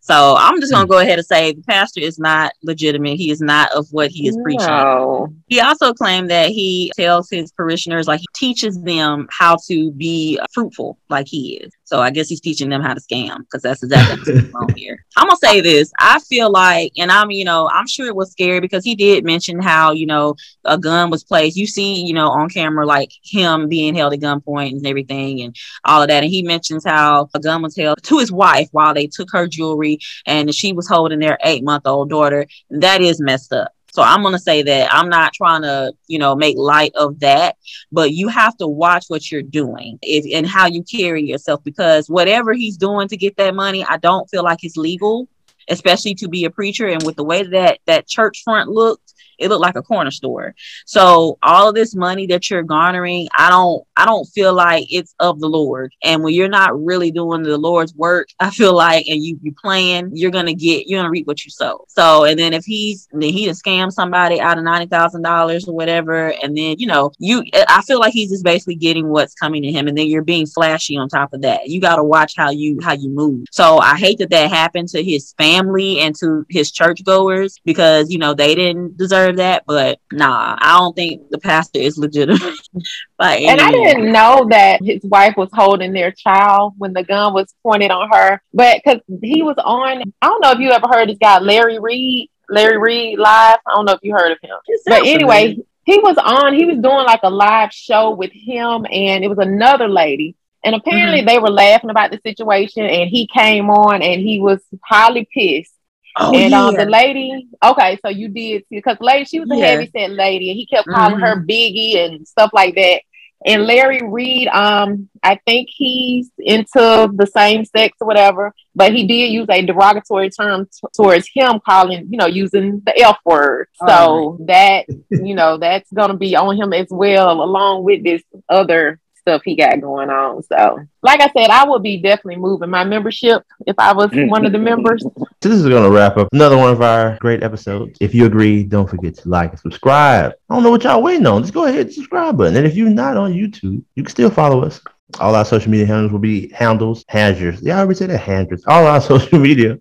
So 0.00 0.36
I'm 0.38 0.60
just 0.60 0.70
gonna 0.70 0.86
go 0.86 0.98
ahead 0.98 1.18
and 1.18 1.26
say 1.26 1.52
the 1.52 1.62
pastor 1.62 2.00
is 2.00 2.18
not 2.18 2.52
legitimate. 2.62 3.16
He 3.16 3.30
is 3.30 3.40
not 3.40 3.72
of 3.72 3.86
what 3.90 4.10
he 4.10 4.28
is 4.28 4.36
preaching. 4.42 5.42
He 5.46 5.60
also 5.60 5.94
claimed 5.94 6.30
that 6.30 6.50
he 6.50 6.92
tells 6.94 7.30
his 7.30 7.52
parishioners 7.52 8.06
like 8.06 8.20
he 8.20 8.26
teaches 8.34 8.82
them 8.82 9.26
how 9.30 9.56
to 9.66 9.90
be 9.92 10.38
fruitful 10.52 10.98
like 11.08 11.26
he 11.26 11.56
is. 11.56 11.72
So 11.84 12.00
I 12.00 12.10
guess 12.10 12.28
he's 12.28 12.40
teaching 12.40 12.70
them 12.70 12.82
how 12.82 12.94
to 12.94 13.00
scam 13.00 13.40
because 13.40 13.62
that's 13.62 13.82
exactly 13.82 14.16
what's 14.34 14.50
going 14.50 14.54
on 14.54 14.74
here. 14.76 15.04
I'm 15.16 15.26
gonna 15.26 15.36
say 15.36 15.60
this. 15.60 15.92
I 16.00 16.18
feel 16.20 16.50
like, 16.50 16.92
and 16.96 17.12
I'm, 17.12 17.30
you 17.30 17.44
know, 17.44 17.68
I'm 17.72 17.86
sure 17.86 18.06
it 18.06 18.16
was 18.16 18.32
scary 18.32 18.60
because 18.60 18.84
he 18.84 18.94
did 18.94 19.24
mention 19.24 19.60
how, 19.60 19.92
you 19.92 20.06
know, 20.06 20.34
a 20.64 20.78
gun 20.78 21.10
was 21.10 21.24
placed. 21.24 21.56
You 21.56 21.66
see, 21.66 22.02
you 22.04 22.14
know, 22.14 22.30
on 22.30 22.48
camera, 22.48 22.86
like 22.86 23.10
him 23.22 23.68
being 23.68 23.94
held 23.94 24.14
at 24.14 24.20
gunpoint 24.20 24.72
and 24.72 24.86
everything 24.86 25.42
and 25.42 25.54
all 25.84 26.02
of 26.02 26.08
that. 26.08 26.22
And 26.22 26.32
he 26.32 26.42
mentions 26.42 26.84
how 26.84 27.28
a 27.34 27.40
gun 27.40 27.62
was 27.62 27.76
held 27.76 28.02
to 28.02 28.18
his 28.18 28.32
wife 28.32 28.68
while 28.72 28.94
they 28.94 29.06
took 29.06 29.30
her 29.32 29.46
jewelry 29.46 29.98
and 30.26 30.54
she 30.54 30.72
was 30.72 30.88
holding 30.88 31.18
their 31.18 31.38
eight 31.44 31.64
month 31.64 31.86
old 31.86 32.08
daughter. 32.08 32.46
That 32.70 33.02
is 33.02 33.20
messed 33.20 33.52
up. 33.52 33.73
So 33.94 34.02
I'm 34.02 34.22
going 34.22 34.34
to 34.34 34.40
say 34.40 34.62
that 34.64 34.92
I'm 34.92 35.08
not 35.08 35.32
trying 35.34 35.62
to, 35.62 35.94
you 36.08 36.18
know, 36.18 36.34
make 36.36 36.56
light 36.58 36.92
of 36.96 37.20
that, 37.20 37.56
but 37.92 38.12
you 38.12 38.28
have 38.28 38.56
to 38.58 38.66
watch 38.66 39.06
what 39.08 39.30
you're 39.30 39.42
doing 39.42 39.98
if, 40.02 40.26
and 40.36 40.46
how 40.46 40.66
you 40.66 40.82
carry 40.82 41.24
yourself 41.24 41.62
because 41.64 42.10
whatever 42.10 42.52
he's 42.54 42.76
doing 42.76 43.08
to 43.08 43.16
get 43.16 43.36
that 43.38 43.54
money, 43.54 43.84
I 43.84 43.98
don't 43.98 44.28
feel 44.30 44.44
like 44.44 44.64
it's 44.64 44.76
legal. 44.76 45.28
especially 45.68 46.14
to 46.16 46.28
be 46.28 46.44
a 46.44 46.50
preacher. 46.50 46.88
And 46.88 47.02
with 47.04 47.16
the 47.16 47.24
way 47.24 47.42
that 47.42 47.78
that 47.86 48.06
church 48.06 48.42
front 48.44 48.68
looked, 48.70 49.14
it 49.38 49.48
looked 49.48 49.62
like 49.62 49.76
a 49.76 49.82
corner 49.82 50.10
store. 50.10 50.54
So 50.86 51.38
all 51.42 51.68
of 51.68 51.74
this 51.74 51.94
money 51.94 52.26
that 52.28 52.50
you're 52.50 52.62
garnering, 52.62 53.28
I 53.36 53.50
don't 53.50 53.84
I 53.96 54.06
don't 54.06 54.26
feel 54.26 54.54
like 54.54 54.86
it's 54.90 55.14
of 55.20 55.40
the 55.40 55.48
Lord. 55.48 55.92
And 56.02 56.22
when 56.22 56.34
you're 56.34 56.48
not 56.48 56.82
really 56.82 57.10
doing 57.10 57.42
the 57.42 57.58
Lord's 57.58 57.94
work, 57.94 58.28
I 58.40 58.50
feel 58.50 58.74
like 58.74 59.06
and 59.06 59.22
you 59.22 59.38
you 59.42 59.52
playing, 59.52 60.10
you're 60.12 60.30
gonna 60.30 60.54
get 60.54 60.86
you're 60.86 61.00
gonna 61.00 61.10
reap 61.10 61.26
what 61.26 61.44
you 61.44 61.50
sow. 61.50 61.84
So 61.88 62.24
and 62.24 62.38
then 62.38 62.52
if 62.52 62.64
he's 62.64 63.08
then 63.12 63.22
he 63.22 63.46
to 63.46 63.52
scam 63.52 63.92
somebody 63.92 64.40
out 64.40 64.58
of 64.58 64.64
ninety 64.64 64.86
thousand 64.86 65.22
dollars 65.22 65.66
or 65.68 65.74
whatever, 65.74 66.32
and 66.42 66.56
then 66.56 66.76
you 66.78 66.86
know 66.86 67.12
you 67.18 67.44
I 67.68 67.82
feel 67.82 68.00
like 68.00 68.12
he's 68.12 68.30
just 68.30 68.44
basically 68.44 68.76
getting 68.76 69.08
what's 69.08 69.34
coming 69.34 69.62
to 69.62 69.72
him, 69.72 69.88
and 69.88 69.96
then 69.96 70.06
you're 70.06 70.22
being 70.22 70.46
flashy 70.46 70.96
on 70.96 71.08
top 71.08 71.32
of 71.32 71.42
that. 71.42 71.68
You 71.68 71.80
got 71.80 71.96
to 71.96 72.04
watch 72.04 72.34
how 72.36 72.50
you 72.50 72.78
how 72.82 72.92
you 72.92 73.10
move. 73.10 73.46
So 73.50 73.78
I 73.78 73.96
hate 73.96 74.18
that 74.18 74.30
that 74.30 74.50
happened 74.50 74.88
to 74.88 75.02
his 75.02 75.34
family 75.38 76.00
and 76.00 76.14
to 76.16 76.44
his 76.48 76.70
churchgoers 76.70 77.58
because 77.64 78.10
you 78.10 78.18
know 78.18 78.34
they 78.34 78.54
didn't 78.54 78.96
deserve 78.96 79.23
deserve 79.24 79.36
that, 79.36 79.64
but 79.66 79.98
nah, 80.12 80.56
I 80.58 80.78
don't 80.78 80.94
think 80.94 81.30
the 81.30 81.38
pastor 81.38 81.78
is 81.78 81.98
legitimate. 81.98 82.42
like, 83.18 83.42
and 83.42 83.60
I 83.60 83.70
didn't 83.70 84.12
know 84.12 84.46
that 84.50 84.82
his 84.82 85.02
wife 85.04 85.36
was 85.36 85.50
holding 85.52 85.92
their 85.92 86.12
child 86.12 86.74
when 86.78 86.92
the 86.92 87.02
gun 87.02 87.32
was 87.32 87.54
pointed 87.62 87.90
on 87.90 88.08
her, 88.10 88.42
but 88.52 88.80
because 88.84 89.00
he 89.22 89.42
was 89.42 89.56
on, 89.58 90.02
I 90.22 90.26
don't 90.26 90.40
know 90.40 90.52
if 90.52 90.58
you 90.58 90.70
ever 90.70 90.88
heard 90.88 91.08
this 91.08 91.18
guy 91.18 91.38
Larry 91.38 91.78
Reed, 91.78 92.30
Larry 92.48 92.78
Reed 92.78 93.18
live. 93.18 93.58
I 93.66 93.74
don't 93.74 93.86
know 93.86 93.92
if 93.92 94.00
you 94.02 94.12
heard 94.12 94.32
of 94.32 94.38
him, 94.42 94.56
but 94.86 95.06
anyway. 95.06 95.58
He 95.86 95.98
was 95.98 96.16
on, 96.16 96.54
he 96.54 96.64
was 96.64 96.78
doing 96.78 97.04
like 97.04 97.20
a 97.24 97.28
live 97.28 97.70
show 97.70 98.12
with 98.12 98.32
him, 98.32 98.86
and 98.90 99.22
it 99.22 99.28
was 99.28 99.36
another 99.36 99.86
lady. 99.86 100.34
And 100.64 100.74
apparently 100.74 101.18
mm-hmm. 101.18 101.26
they 101.26 101.38
were 101.38 101.50
laughing 101.50 101.90
about 101.90 102.10
the 102.10 102.18
situation, 102.26 102.86
and 102.86 103.10
he 103.10 103.26
came 103.26 103.68
on 103.68 104.00
and 104.00 104.22
he 104.22 104.40
was 104.40 104.62
highly 104.82 105.28
pissed 105.30 105.73
Oh, 106.16 106.32
and 106.32 106.50
yeah. 106.52 106.64
um, 106.64 106.74
the 106.74 106.84
lady, 106.84 107.48
okay, 107.64 107.98
so 108.04 108.08
you 108.08 108.28
did 108.28 108.64
because 108.70 108.96
lady, 109.00 109.24
she 109.24 109.40
was 109.40 109.50
a 109.50 109.56
yeah. 109.56 109.66
heavy 109.66 109.90
set 109.90 110.10
lady, 110.10 110.50
and 110.50 110.56
he 110.56 110.66
kept 110.66 110.88
calling 110.88 111.16
mm-hmm. 111.16 111.24
her 111.24 111.44
Biggie 111.44 111.96
and 111.96 112.26
stuff 112.26 112.50
like 112.52 112.76
that. 112.76 113.02
And 113.46 113.66
Larry 113.66 114.00
Reed, 114.02 114.48
um, 114.48 115.10
I 115.22 115.38
think 115.46 115.68
he's 115.70 116.30
into 116.38 117.10
the 117.14 117.26
same 117.26 117.64
sex 117.66 117.98
or 118.00 118.06
whatever, 118.06 118.54
but 118.74 118.94
he 118.94 119.06
did 119.06 119.32
use 119.32 119.46
a 119.50 119.60
derogatory 119.60 120.30
term 120.30 120.64
t- 120.64 120.88
towards 120.96 121.28
him, 121.32 121.60
calling, 121.60 122.06
you 122.10 122.16
know, 122.16 122.26
using 122.26 122.80
the 122.86 122.98
F 122.98 123.18
word. 123.26 123.68
So 123.86 124.38
right. 124.38 124.86
that, 124.88 124.96
you 125.10 125.34
know, 125.34 125.58
that's 125.58 125.92
gonna 125.92 126.16
be 126.16 126.36
on 126.36 126.56
him 126.56 126.72
as 126.72 126.86
well, 126.90 127.42
along 127.42 127.84
with 127.84 128.02
this 128.02 128.22
other 128.48 128.98
stuff 129.24 129.42
he 129.44 129.56
got 129.56 129.80
going 129.80 130.10
on. 130.10 130.42
So, 130.42 130.78
like 131.02 131.20
I 131.20 131.30
said, 131.36 131.50
I 131.50 131.66
would 131.66 131.82
be 131.82 132.00
definitely 132.00 132.36
moving 132.36 132.70
my 132.70 132.84
membership 132.84 133.42
if 133.66 133.74
I 133.78 133.92
was 133.92 134.10
mm. 134.10 134.28
one 134.28 134.44
of 134.44 134.52
the 134.52 134.58
members. 134.58 135.04
So 135.42 135.50
this 135.50 135.58
is 135.58 135.68
going 135.68 135.82
to 135.82 135.90
wrap 135.90 136.16
up 136.16 136.28
another 136.32 136.56
one 136.56 136.72
of 136.72 136.80
our 136.80 137.18
great 137.20 137.42
episodes. 137.42 137.98
If 138.00 138.14
you 138.14 138.24
agree, 138.24 138.64
don't 138.64 138.88
forget 138.88 139.14
to 139.16 139.28
like 139.28 139.50
and 139.50 139.60
subscribe. 139.60 140.32
I 140.48 140.54
don't 140.54 140.62
know 140.62 140.70
what 140.70 140.84
y'all 140.84 141.02
waiting 141.02 141.26
on. 141.26 141.42
Just 141.42 141.52
go 141.52 141.66
ahead 141.66 141.80
and 141.80 141.92
subscribe 141.92 142.38
button. 142.38 142.56
And 142.56 142.66
if 142.66 142.74
you're 142.74 142.88
not 142.88 143.18
on 143.18 143.34
YouTube, 143.34 143.84
you 143.94 144.02
can 144.02 144.10
still 144.10 144.30
follow 144.30 144.62
us. 144.64 144.80
All 145.20 145.34
our 145.34 145.44
social 145.44 145.70
media 145.70 145.84
handles 145.84 146.12
will 146.12 146.18
be 146.18 146.48
handles, 146.48 147.04
handles. 147.08 147.60
Yeah, 147.60 147.76
I 147.76 147.80
already 147.80 147.98
said 147.98 148.08
that 148.08 148.18
handles. 148.18 148.64
All 148.66 148.86
our 148.86 149.00
social 149.02 149.38
media 149.38 149.78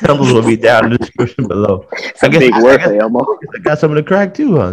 Handles 0.00 0.32
will 0.32 0.42
be 0.42 0.56
down 0.56 0.86
in 0.86 0.92
the 0.92 0.98
description 0.98 1.46
below. 1.46 1.86
It's 1.92 2.22
I 2.22 2.28
guess, 2.28 2.40
big 2.40 2.54
word, 2.62 2.80
Elmo. 2.80 3.38
I 3.54 3.58
got 3.58 3.78
some 3.78 3.90
of 3.90 3.96
the 3.96 4.02
crack 4.02 4.34
too 4.34 4.56
huh? 4.56 4.72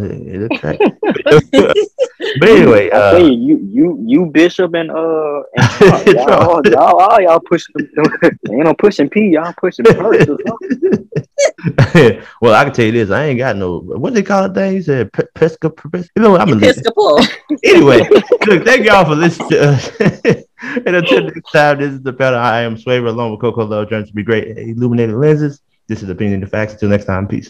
but 2.40 2.50
anyway, 2.50 2.90
uh, 2.90 3.14
I 3.14 3.18
you, 3.20 3.32
you, 3.32 3.70
you, 3.72 4.04
you, 4.06 4.26
Bishop, 4.26 4.74
and 4.74 4.90
uh, 4.90 5.44
and 5.56 6.08
y'all, 6.08 6.62
y'all, 6.68 7.00
all 7.00 7.22
y'all 7.22 7.40
pushing, 7.40 7.76
ain't 8.50 8.64
no 8.64 8.74
pushing 8.74 9.10
P, 9.10 9.30
y'all 9.30 9.54
pushing 9.58 9.86
purse. 9.86 10.26
well, 12.42 12.56
I 12.56 12.64
can 12.64 12.74
tell 12.74 12.86
you 12.86 12.92
this: 12.92 13.12
I 13.12 13.26
ain't 13.26 13.38
got 13.38 13.56
no 13.56 13.80
what 13.80 14.14
they 14.14 14.24
call 14.24 14.46
it. 14.46 14.54
Thing 14.56 14.76
you 14.76 14.82
said, 14.82 15.12
Episcopal. 15.16 15.92
You 16.16 16.24
know, 16.24 16.38
I'm 16.38 16.50
Episcopal. 16.50 17.20
anyway, 17.64 18.00
look, 18.48 18.66
thank 18.66 18.86
y'all 18.86 19.06
for 19.06 19.16
listening. 19.16 20.44
And 20.62 20.96
until 20.96 21.24
next 21.24 21.52
time, 21.52 21.80
this 21.80 21.94
is 21.94 22.02
the 22.02 22.12
better. 22.12 22.36
I 22.36 22.62
am 22.62 22.78
Swavor 22.78 23.08
along 23.08 23.32
with 23.32 23.42
Coco 23.42 23.66
Love, 23.66 23.90
trying 23.90 24.06
to 24.06 24.14
be 24.14 24.24
great 24.24 24.58
illuminated 24.58 25.16
lenses. 25.16 25.62
This 25.88 26.02
is 26.02 26.10
Opinion 26.10 26.42
to 26.42 26.48
Facts. 26.48 26.74
Until 26.74 26.90
next 26.90 27.06
time, 27.06 27.28
peace. 27.28 27.46